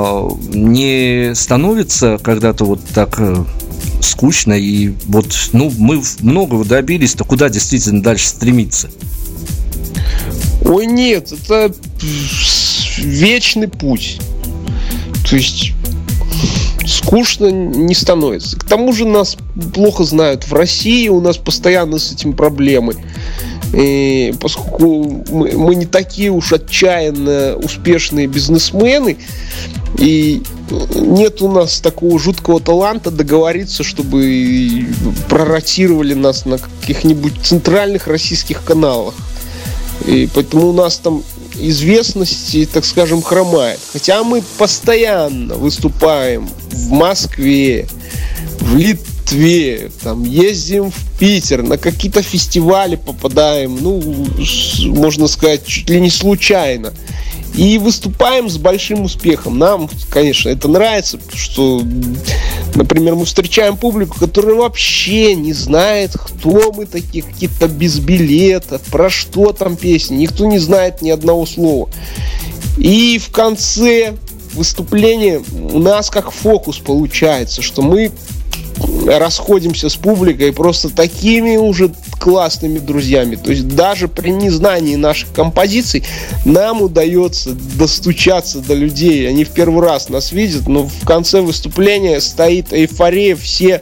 [0.54, 3.44] не становится когда-то вот так э,
[4.02, 8.90] скучно и вот ну мы многого добились то куда действительно дальше стремиться
[10.66, 11.74] ой нет это
[12.98, 14.20] вечный путь
[15.30, 15.74] то есть
[16.90, 18.58] скучно не становится.
[18.58, 19.38] К тому же нас
[19.74, 22.96] плохо знают в России, у нас постоянно с этим проблемы.
[23.74, 29.18] И поскольку мы, мы не такие уж отчаянно успешные бизнесмены,
[29.98, 30.42] и
[30.96, 34.88] нет у нас такого жуткого таланта договориться, чтобы
[35.28, 39.14] проротировали нас на каких-нибудь центральных российских каналах.
[40.06, 41.24] И поэтому у нас там
[41.56, 43.80] известности, так скажем, хромает.
[43.92, 47.88] Хотя мы постоянно выступаем в Москве,
[48.60, 49.09] в Литве,
[50.04, 54.02] там ездим в Питер, на какие-то фестивали попадаем, ну,
[54.86, 56.94] можно сказать, чуть ли не случайно.
[57.56, 59.58] И выступаем с большим успехом.
[59.58, 61.82] Нам, конечно, это нравится, что,
[62.76, 69.10] например, мы встречаем публику, которая вообще не знает, кто мы такие, какие-то без билетов, про
[69.10, 70.18] что там песни.
[70.18, 71.90] Никто не знает ни одного слова.
[72.78, 74.14] И в конце
[74.54, 78.12] выступления у нас как фокус получается, что мы
[79.06, 83.36] расходимся с публикой просто такими уже классными друзьями.
[83.36, 86.04] То есть даже при незнании наших композиций
[86.46, 89.28] нам удается достучаться до людей.
[89.28, 93.82] Они в первый раз нас видят, но в конце выступления стоит эйфория, все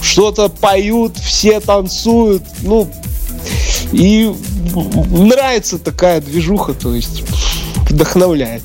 [0.00, 2.42] что-то поют, все танцуют.
[2.62, 2.88] Ну,
[3.92, 4.32] и
[5.10, 7.22] нравится такая движуха, то есть
[7.88, 8.62] вдохновляет.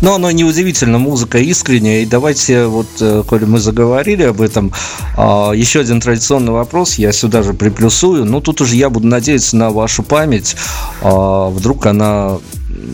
[0.00, 2.02] Но оно неудивительно, музыка искренняя.
[2.02, 4.72] И давайте, вот, э, коли мы заговорили об этом,
[5.16, 8.24] а, еще один традиционный вопрос, я сюда же приплюсую.
[8.24, 10.56] Ну, тут уже я буду надеяться на вашу память.
[11.02, 12.38] А, вдруг она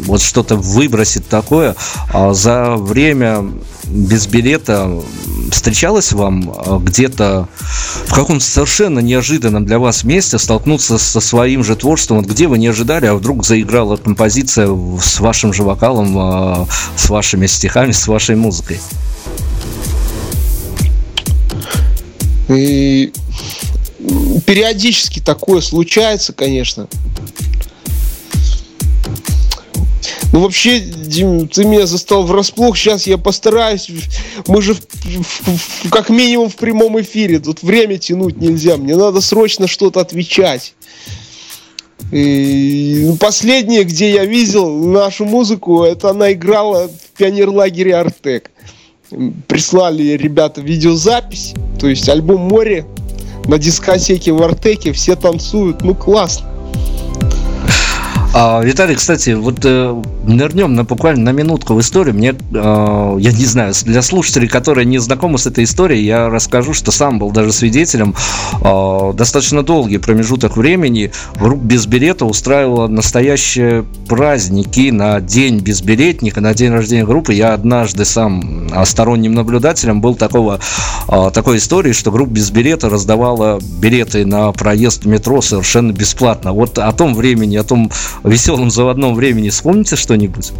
[0.04, 1.76] вот что-то выбросит такое.
[2.12, 3.44] А за время
[3.84, 5.02] без билета
[5.50, 7.48] встречалось вам а, где-то
[8.06, 12.58] в каком-то совершенно неожиданном для вас месте столкнуться со своим же творчеством, вот где вы
[12.58, 14.68] не ожидали, а вдруг заиграла композиция
[15.00, 16.66] с вашим же вокалом, а,
[16.96, 18.80] с вашими стихами, с вашей музыкой?
[22.48, 23.12] И
[24.46, 26.88] периодически такое случается, конечно.
[30.32, 32.76] Ну, вообще, Дим, ты меня застал врасплох.
[32.76, 33.88] Сейчас я постараюсь.
[34.46, 37.38] Мы же в, в, в, как минимум в прямом эфире.
[37.38, 38.78] Тут время тянуть нельзя.
[38.78, 40.74] Мне надо срочно что-то отвечать.
[42.10, 48.50] И ну, последнее, где я видел нашу музыку, это она играла в пионерлагере Артек.
[49.46, 52.86] Прислали ребята видеозапись, то есть альбом «Море»
[53.46, 56.51] на дискотеке в Артеке, все танцуют, ну классно.
[58.34, 62.14] А, Виталий, кстати, вот э, нырнем на буквально на минутку в историю.
[62.14, 66.72] Мне, э, я не знаю, для слушателей, которые не знакомы с этой историей, я расскажу,
[66.72, 68.14] что сам был даже свидетелем.
[68.62, 76.54] Э, достаточно долгий промежуток времени группа без билета устраивала настоящие праздники на день безбилетника, на
[76.54, 77.34] день рождения группы.
[77.34, 80.58] Я однажды сам сторонним наблюдателем был такого,
[81.06, 86.52] э, такой истории, что группа без билета раздавала билеты на проезд в метро совершенно бесплатно.
[86.52, 87.90] Вот о том времени, о том
[88.24, 90.52] веселом заводном времени вспомните что-нибудь?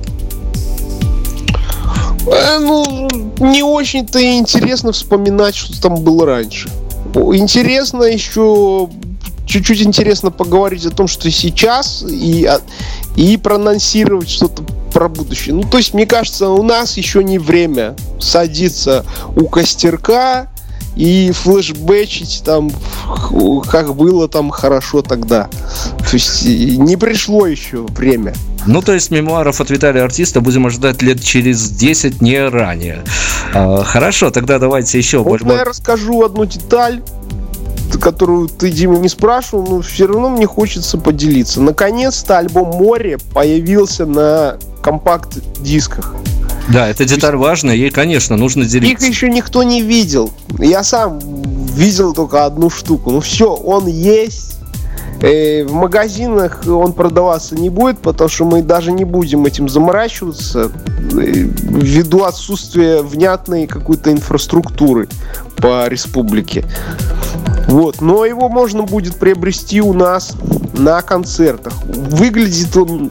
[2.26, 3.08] Э, ну,
[3.40, 6.68] не очень-то интересно вспоминать, что там было раньше.
[7.14, 8.88] Интересно еще
[9.46, 12.48] чуть-чуть интересно поговорить о том, что сейчас, и,
[13.16, 15.54] и проанонсировать что-то про будущее.
[15.54, 19.04] Ну, то есть, мне кажется, у нас еще не время садиться
[19.36, 20.51] у костерка
[20.96, 22.70] и флешбэчить там,
[23.68, 25.48] как было там хорошо тогда.
[25.98, 28.34] То есть не пришло еще время.
[28.66, 33.02] Ну, то есть мемуаров от Виталия Артиста будем ожидать лет через 10, не ранее.
[33.54, 35.18] А, хорошо, тогда давайте еще...
[35.18, 37.02] Вот я расскажу одну деталь
[38.00, 41.60] которую ты, Дима, не спрашивал, но все равно мне хочется поделиться.
[41.60, 46.14] Наконец-то альбом «Море» появился на компакт-дисках.
[46.68, 49.04] Да, это деталь важная, ей, конечно, нужно делиться.
[49.04, 50.32] Их еще никто не видел.
[50.58, 51.18] Я сам
[51.74, 53.10] видел только одну штуку.
[53.10, 54.58] Ну все, он есть.
[55.20, 60.70] Э, в магазинах он продаваться не будет, потому что мы даже не будем этим заморачиваться
[61.12, 65.08] э, ввиду отсутствия внятной какой-то инфраструктуры
[65.56, 66.64] по республике.
[67.68, 70.32] Вот, но его можно будет приобрести у нас
[70.74, 71.72] на концертах.
[71.84, 73.10] Выглядит он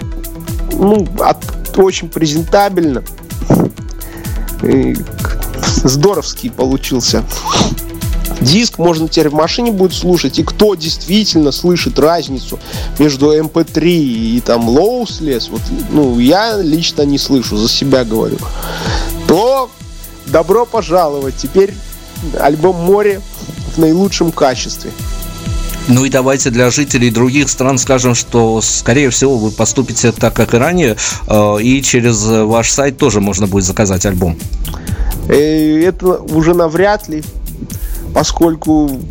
[0.73, 1.37] ну, от,
[1.77, 3.03] очень презентабельно
[5.83, 7.23] здоровский получился
[8.41, 12.59] диск можно теперь в машине будет слушать, и кто действительно слышит разницу
[12.99, 18.37] между MP3 эм и там Lossless, вот, ну, я лично не слышу, за себя говорю,
[19.27, 19.69] то
[20.25, 21.35] добро пожаловать.
[21.37, 21.73] Теперь
[22.39, 23.21] альбом «Море»
[23.75, 24.91] в наилучшем качестве.
[25.87, 30.53] Ну и давайте для жителей других стран скажем, что, скорее всего, вы поступите так, как
[30.53, 30.95] и ранее,
[31.27, 34.37] э, и через ваш сайт тоже можно будет заказать альбом.
[35.27, 37.23] Э, это уже навряд ли,
[38.13, 39.01] поскольку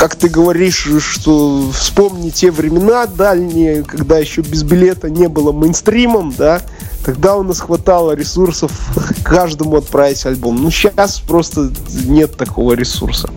[0.00, 6.32] как ты говоришь, что вспомни те времена дальние, когда еще без билета не было мейнстримом,
[6.38, 6.62] да,
[7.04, 8.70] Тогда у нас хватало ресурсов
[9.24, 10.62] каждому отправить альбом.
[10.62, 11.70] Ну, сейчас просто
[12.04, 13.30] нет такого ресурса.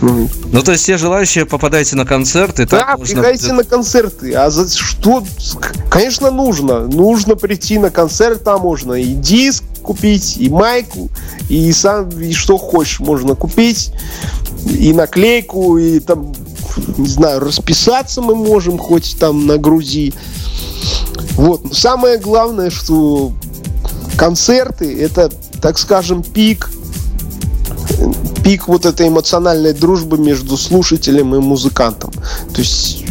[0.00, 2.66] Ну, ну то есть все желающие попадайте на концерты.
[2.66, 3.22] Да, можно...
[3.22, 4.34] приходите на концерты.
[4.34, 5.24] А за что?
[5.88, 6.80] Конечно, нужно.
[6.80, 11.10] Нужно прийти на концерт, там можно и диск купить, и майку,
[11.48, 13.92] и сам, и что хочешь можно купить,
[14.66, 16.32] и наклейку, и там,
[16.96, 20.14] не знаю, расписаться мы можем хоть там на Грузии.
[21.36, 21.64] Вот.
[21.64, 23.32] Но самое главное, что
[24.16, 26.70] концерты это, так скажем, пик
[28.44, 32.12] пик вот этой эмоциональной дружбы между слушателем и музыкантом.
[32.52, 33.04] То есть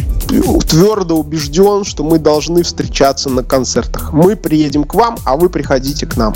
[0.68, 4.12] твердо убежден, что мы должны встречаться на концертах.
[4.12, 6.34] Мы приедем к вам, а вы приходите к нам.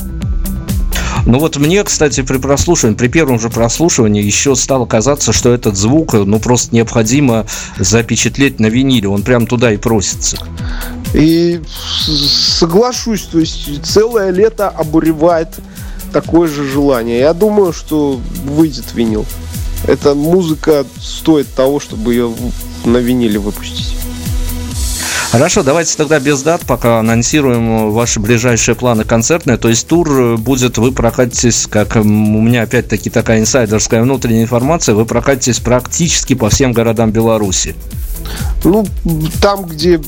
[1.29, 5.77] Ну вот мне, кстати, при прослушивании, при первом же прослушивании еще стало казаться, что этот
[5.77, 7.45] звук, ну просто необходимо
[7.79, 9.09] запечатлеть на виниле.
[9.09, 10.39] Он прям туда и просится.
[11.13, 15.49] И соглашусь, то есть целое лето обуревает
[16.15, 17.19] такое же желание.
[17.19, 19.27] Я думаю, что выйдет винил.
[19.87, 22.33] Эта музыка стоит того, чтобы ее
[22.87, 23.95] на виниле выпустить.
[25.31, 29.59] Хорошо, давайте тогда без дат, пока анонсируем ваши ближайшие планы концертные.
[29.59, 35.05] То есть тур будет, вы прокатитесь, как у меня опять-таки такая инсайдерская внутренняя информация, вы
[35.05, 37.77] прокатитесь практически по всем городам Беларуси.
[38.65, 38.87] Ну,
[39.43, 40.01] там, где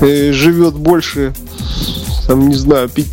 [0.00, 1.32] э, живет больше,
[2.26, 3.06] там, не знаю, пи-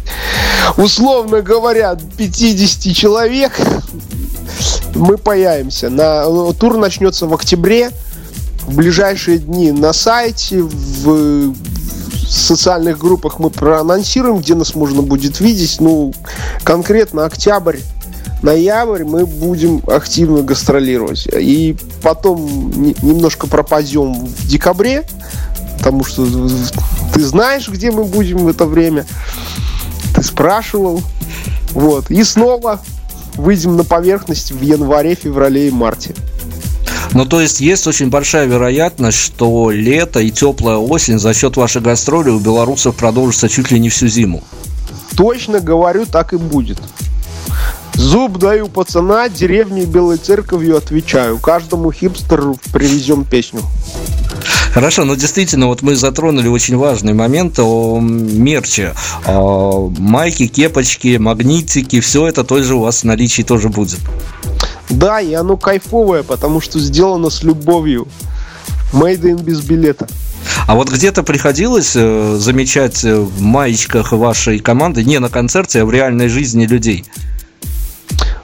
[0.77, 3.53] условно говоря, 50 человек,
[4.95, 5.91] мы появимся.
[5.91, 7.91] На, тур начнется в октябре
[8.67, 11.55] в ближайшие дни на сайте, в
[12.27, 15.77] социальных группах мы проанонсируем, где нас можно будет видеть.
[15.79, 16.13] Ну,
[16.63, 17.77] конкретно октябрь,
[18.43, 21.27] ноябрь мы будем активно гастролировать.
[21.33, 25.07] И потом немножко пропадем в декабре,
[25.77, 26.27] потому что
[27.13, 29.05] ты знаешь, где мы будем в это время.
[30.13, 31.01] Ты спрашивал.
[31.71, 32.11] Вот.
[32.11, 32.81] И снова
[33.35, 36.13] выйдем на поверхность в январе, феврале и марте.
[37.17, 41.81] Ну, то есть есть очень большая вероятность, что лето и теплая осень за счет вашей
[41.81, 44.43] гастроли у белорусов продолжится чуть ли не всю зиму.
[45.15, 46.77] Точно говорю, так и будет.
[47.95, 51.39] Зуб даю пацана, деревни Белой Церковью отвечаю.
[51.39, 53.61] Каждому хипстеру привезем песню.
[54.71, 58.93] Хорошо, но действительно, вот мы затронули очень важный момент о мерче.
[59.25, 63.97] О майки, кепочки, магнитики, все это тоже у вас в наличии тоже будет.
[64.89, 68.07] Да, и оно кайфовое, потому что сделано с любовью.
[68.93, 70.07] Made in без билета.
[70.65, 75.85] А вот где-то приходилось э, замечать э, в маечках вашей команды не на концерте, а
[75.85, 77.05] в реальной жизни людей?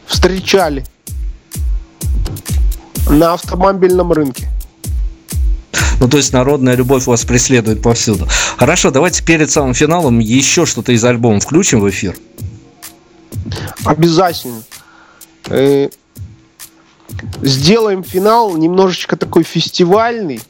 [0.06, 0.86] Встречали.
[3.10, 4.50] На автомобильном рынке.
[6.00, 8.28] Ну, то есть народная любовь вас преследует повсюду.
[8.58, 12.16] Хорошо, давайте перед самым финалом еще что-то из альбома включим в эфир.
[13.86, 14.64] Обязательно.
[17.22, 20.41] Э, сделаем финал немножечко такой фестивальный,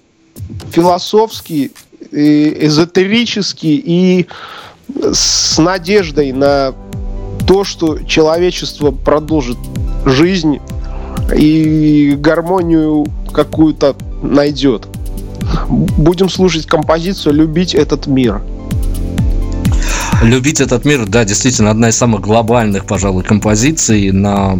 [0.72, 1.72] философский,
[2.12, 4.28] эзотерический и
[5.12, 6.74] с надеждой на
[7.48, 9.58] то, что человечество продолжит
[10.06, 10.60] жизнь
[11.36, 14.88] и гармонию какую-то найдет.
[15.68, 18.42] Будем слушать композицию «Любить этот мир».
[20.24, 24.58] Любить этот мир, да, действительно, одна из самых глобальных, пожалуй, композиций на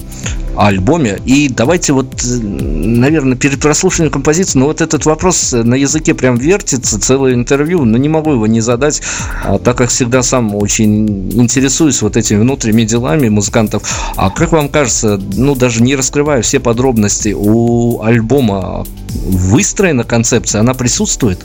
[0.58, 1.20] альбоме.
[1.26, 7.00] И давайте вот, наверное, перед прослушиванием композиции, ну вот этот вопрос на языке прям вертится,
[7.00, 9.02] целое интервью, но не могу его не задать,
[9.44, 13.84] а, так как всегда сам очень интересуюсь вот этими внутренними делами музыкантов.
[14.16, 18.86] А как вам кажется, ну даже не раскрывая все подробности, у альбома
[19.26, 21.40] выстроена концепция, она присутствует?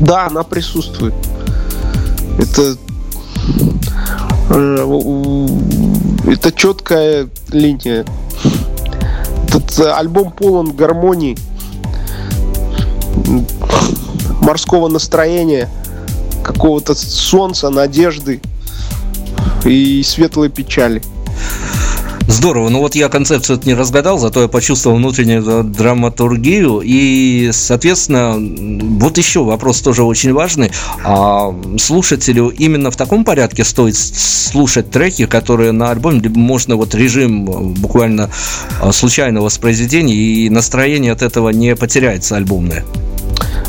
[0.00, 1.14] Да, она присутствует.
[2.38, 2.76] Это
[4.50, 8.04] это четкая линия.
[9.46, 11.36] Этот э, альбом полон гармонии,
[14.40, 15.68] морского настроения,
[16.42, 18.40] какого-то солнца, надежды
[19.64, 21.00] и светлой печали.
[22.30, 22.68] Здорово.
[22.68, 26.80] Ну вот я концепцию не разгадал, зато я почувствовал внутреннюю драматургию.
[26.82, 28.36] И, соответственно,
[29.00, 30.70] вот еще вопрос тоже очень важный.
[31.04, 37.74] А слушателю именно в таком порядке стоит слушать треки, которые на альбоме, можно вот режим
[37.74, 38.30] буквально
[38.80, 42.84] а, случайного воспроизведения, и настроение от этого не потеряется альбомное?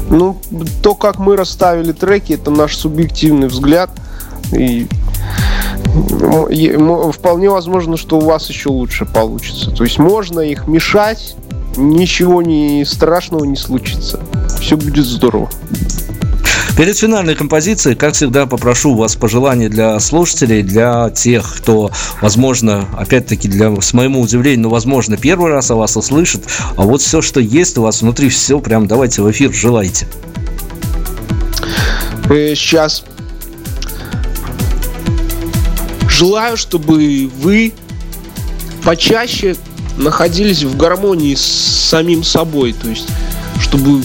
[0.09, 0.39] Ну,
[0.83, 3.89] то, как мы расставили треки, это наш субъективный взгляд.
[4.51, 4.87] И
[7.11, 9.71] вполне возможно, что у вас еще лучше получится.
[9.71, 11.35] То есть можно их мешать,
[11.75, 14.19] ничего не страшного не случится.
[14.59, 15.49] Все будет здорово.
[16.77, 23.47] Перед финальной композицией, как всегда, попрошу вас пожеланий для слушателей, для тех, кто, возможно, опять-таки,
[23.47, 26.43] для, с моему удивлению, но, возможно, первый раз о вас услышит.
[26.77, 30.07] А вот все, что есть у вас внутри, все прям давайте в эфир желайте.
[32.27, 33.03] Сейчас
[36.21, 37.73] желаю, чтобы вы
[38.83, 39.55] почаще
[39.97, 42.73] находились в гармонии с самим собой.
[42.73, 43.07] То есть,
[43.59, 44.03] чтобы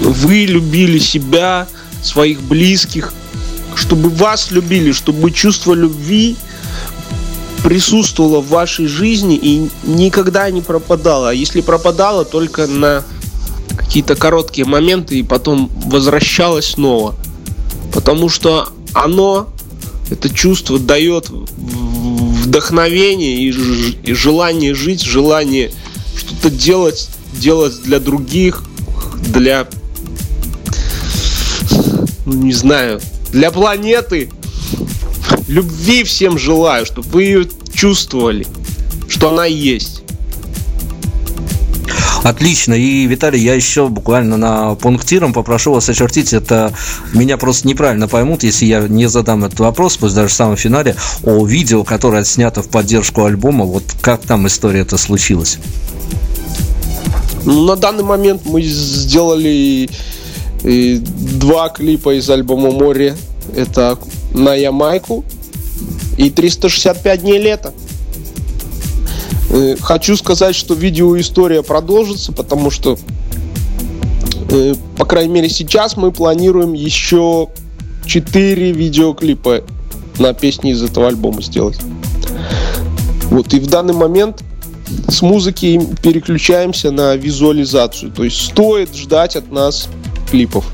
[0.00, 1.68] вы любили себя,
[2.02, 3.12] своих близких,
[3.74, 6.34] чтобы вас любили, чтобы чувство любви
[7.62, 11.28] присутствовало в вашей жизни и никогда не пропадало.
[11.28, 13.04] А если пропадало, только на
[13.76, 17.14] какие-то короткие моменты и потом возвращалось снова.
[17.92, 19.52] Потому что оно
[20.10, 23.50] это чувство дает вдохновение и,
[24.04, 25.70] и желание жить, желание
[26.16, 28.64] что-то делать, делать для других,
[29.28, 29.68] для,
[32.24, 33.00] ну, не знаю,
[33.30, 34.30] для планеты.
[35.46, 38.46] Любви всем желаю, чтобы вы ее чувствовали,
[39.08, 39.97] что она есть.
[42.22, 42.74] Отлично.
[42.74, 46.32] И, Виталий, я еще буквально на пунктиром попрошу вас очертить.
[46.32, 46.72] Это
[47.12, 50.96] меня просто неправильно поймут, если я не задам этот вопрос, пусть даже в самом финале,
[51.22, 53.64] о видео, которое снято в поддержку альбома.
[53.64, 55.58] Вот как там история это случилась?
[57.44, 59.88] На данный момент мы сделали
[60.62, 63.16] два клипа из альбома «Море».
[63.54, 63.98] Это
[64.34, 65.24] на Ямайку
[66.18, 67.72] и 365 дней лета.
[69.50, 72.98] Э, хочу сказать, что видеоистория продолжится, потому что,
[74.50, 77.48] э, по крайней мере, сейчас мы планируем еще
[78.06, 79.62] 4 видеоклипа
[80.18, 81.78] на песни из этого альбома сделать.
[83.30, 84.42] Вот, и в данный момент
[85.08, 88.10] с музыки переключаемся на визуализацию.
[88.10, 89.88] То есть стоит ждать от нас
[90.30, 90.64] клипов.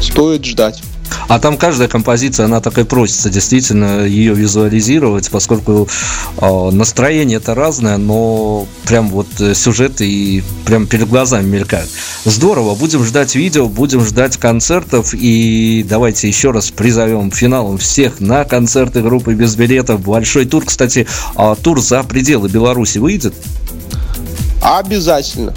[0.00, 0.82] стоит ждать.
[1.28, 5.88] А там каждая композиция, она так и просится действительно ее визуализировать, поскольку
[6.38, 11.88] э, настроение это разное, но прям вот э, сюжет и прям перед глазами мелькают.
[12.24, 18.44] Здорово, будем ждать видео, будем ждать концертов и давайте еще раз призовем финалом всех на
[18.44, 20.00] концерты группы без билетов.
[20.00, 21.06] Большой тур, кстати,
[21.36, 23.34] э, тур за пределы Беларуси выйдет?
[24.62, 25.54] Обязательно.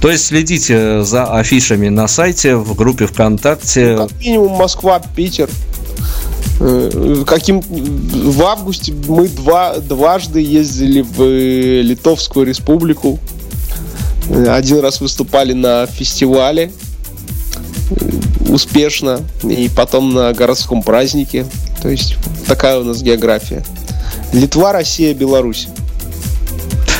[0.00, 3.96] То есть следите за афишами на сайте, в группе ВКонтакте.
[3.96, 5.50] Ну, как минимум Москва, Питер.
[6.60, 13.18] Э, каким в августе мы два, дважды ездили в э, Литовскую республику.
[14.30, 16.70] Один раз выступали на фестивале
[18.48, 21.46] успешно, и потом на городском празднике.
[21.82, 23.64] То есть такая у нас география.
[24.32, 25.68] Литва, Россия, Беларусь.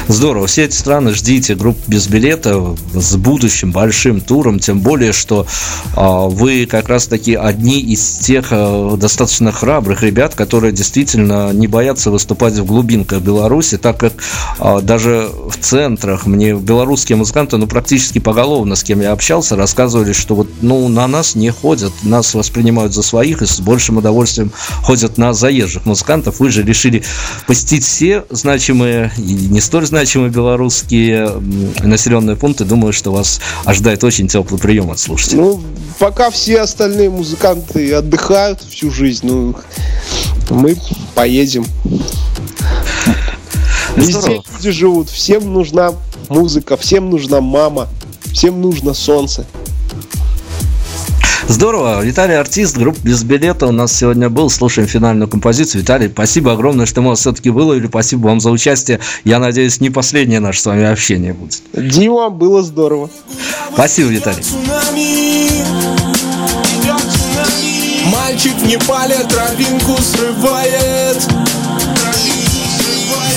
[0.08, 0.46] Здорово.
[0.46, 5.46] Все эти страны ждите групп без билета с будущим большим туром, тем более, что
[5.94, 12.10] э, вы как раз-таки одни из тех э, достаточно храбрых ребят, которые действительно не боятся
[12.10, 14.14] выступать в глубинках Беларуси, так как
[14.60, 20.14] э, даже в центрах мне белорусские музыканты, ну, практически поголовно, с кем я общался, рассказывали,
[20.14, 24.52] что вот, ну, на нас не ходят, нас воспринимают за своих и с большим удовольствием
[24.82, 26.40] ходят на заезжих музыкантов.
[26.40, 27.02] Вы же решили
[27.46, 31.28] посетить все значимые и не столь значимые значимые белорусские
[31.82, 35.40] населенные пункты, думаю, что вас ожидает очень теплый прием от слушателей.
[35.40, 35.60] Ну,
[35.98, 39.56] пока все остальные музыканты отдыхают всю жизнь, ну,
[40.50, 40.76] мы
[41.16, 41.66] поедем.
[43.96, 45.94] Везде люди живут, всем нужна
[46.28, 47.88] музыка, всем нужна мама,
[48.32, 49.46] всем нужно солнце.
[51.48, 52.02] Здорово.
[52.02, 54.50] Виталий Артист, группа без билета у нас сегодня был.
[54.50, 55.80] Слушаем финальную композицию.
[55.80, 57.86] Виталий, спасибо огромное, что мы вас все-таки выловили.
[57.86, 59.00] Спасибо вам за участие.
[59.24, 61.62] Я надеюсь, не последнее наше с вами общение будет.
[61.72, 63.08] Дима, было здорово.
[63.72, 64.44] Спасибо, Виталий.
[68.12, 71.16] Мальчик в Непале травинку срывает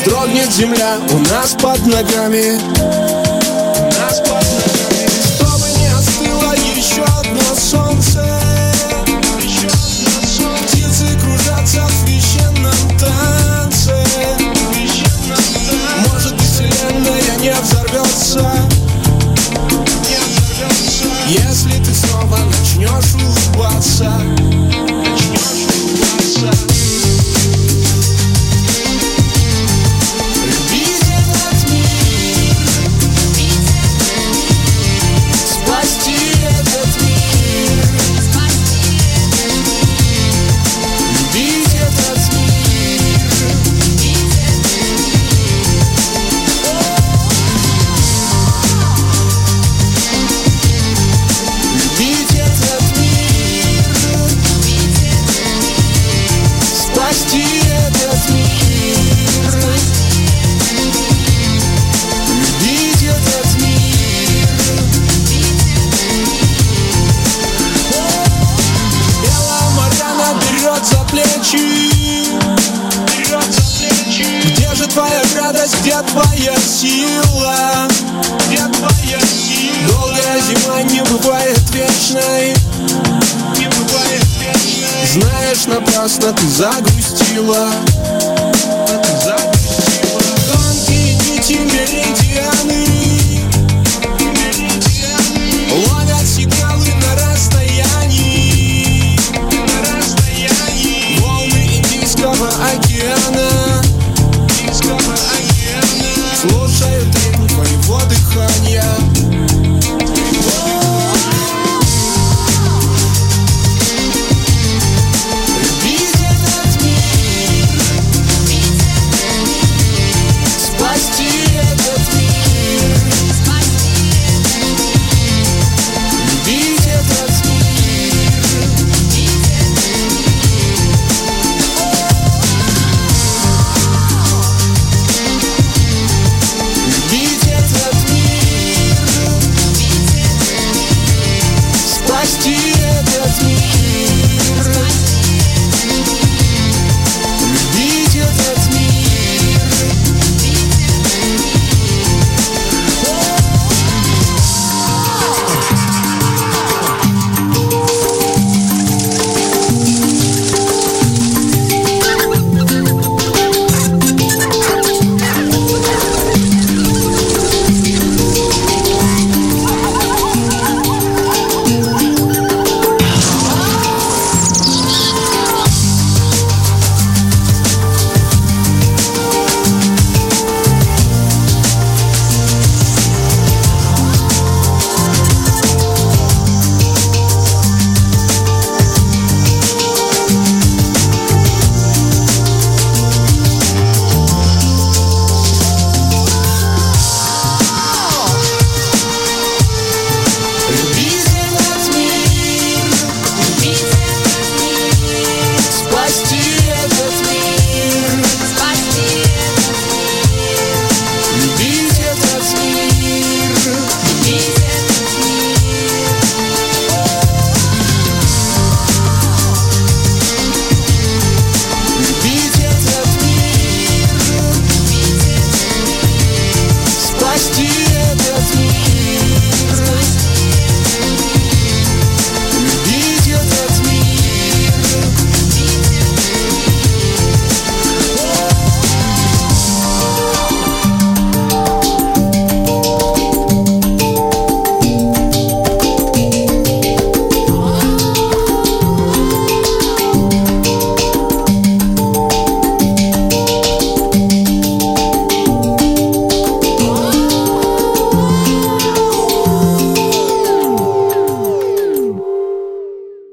[0.02, 2.60] Вздрогнет земля у нас под ногами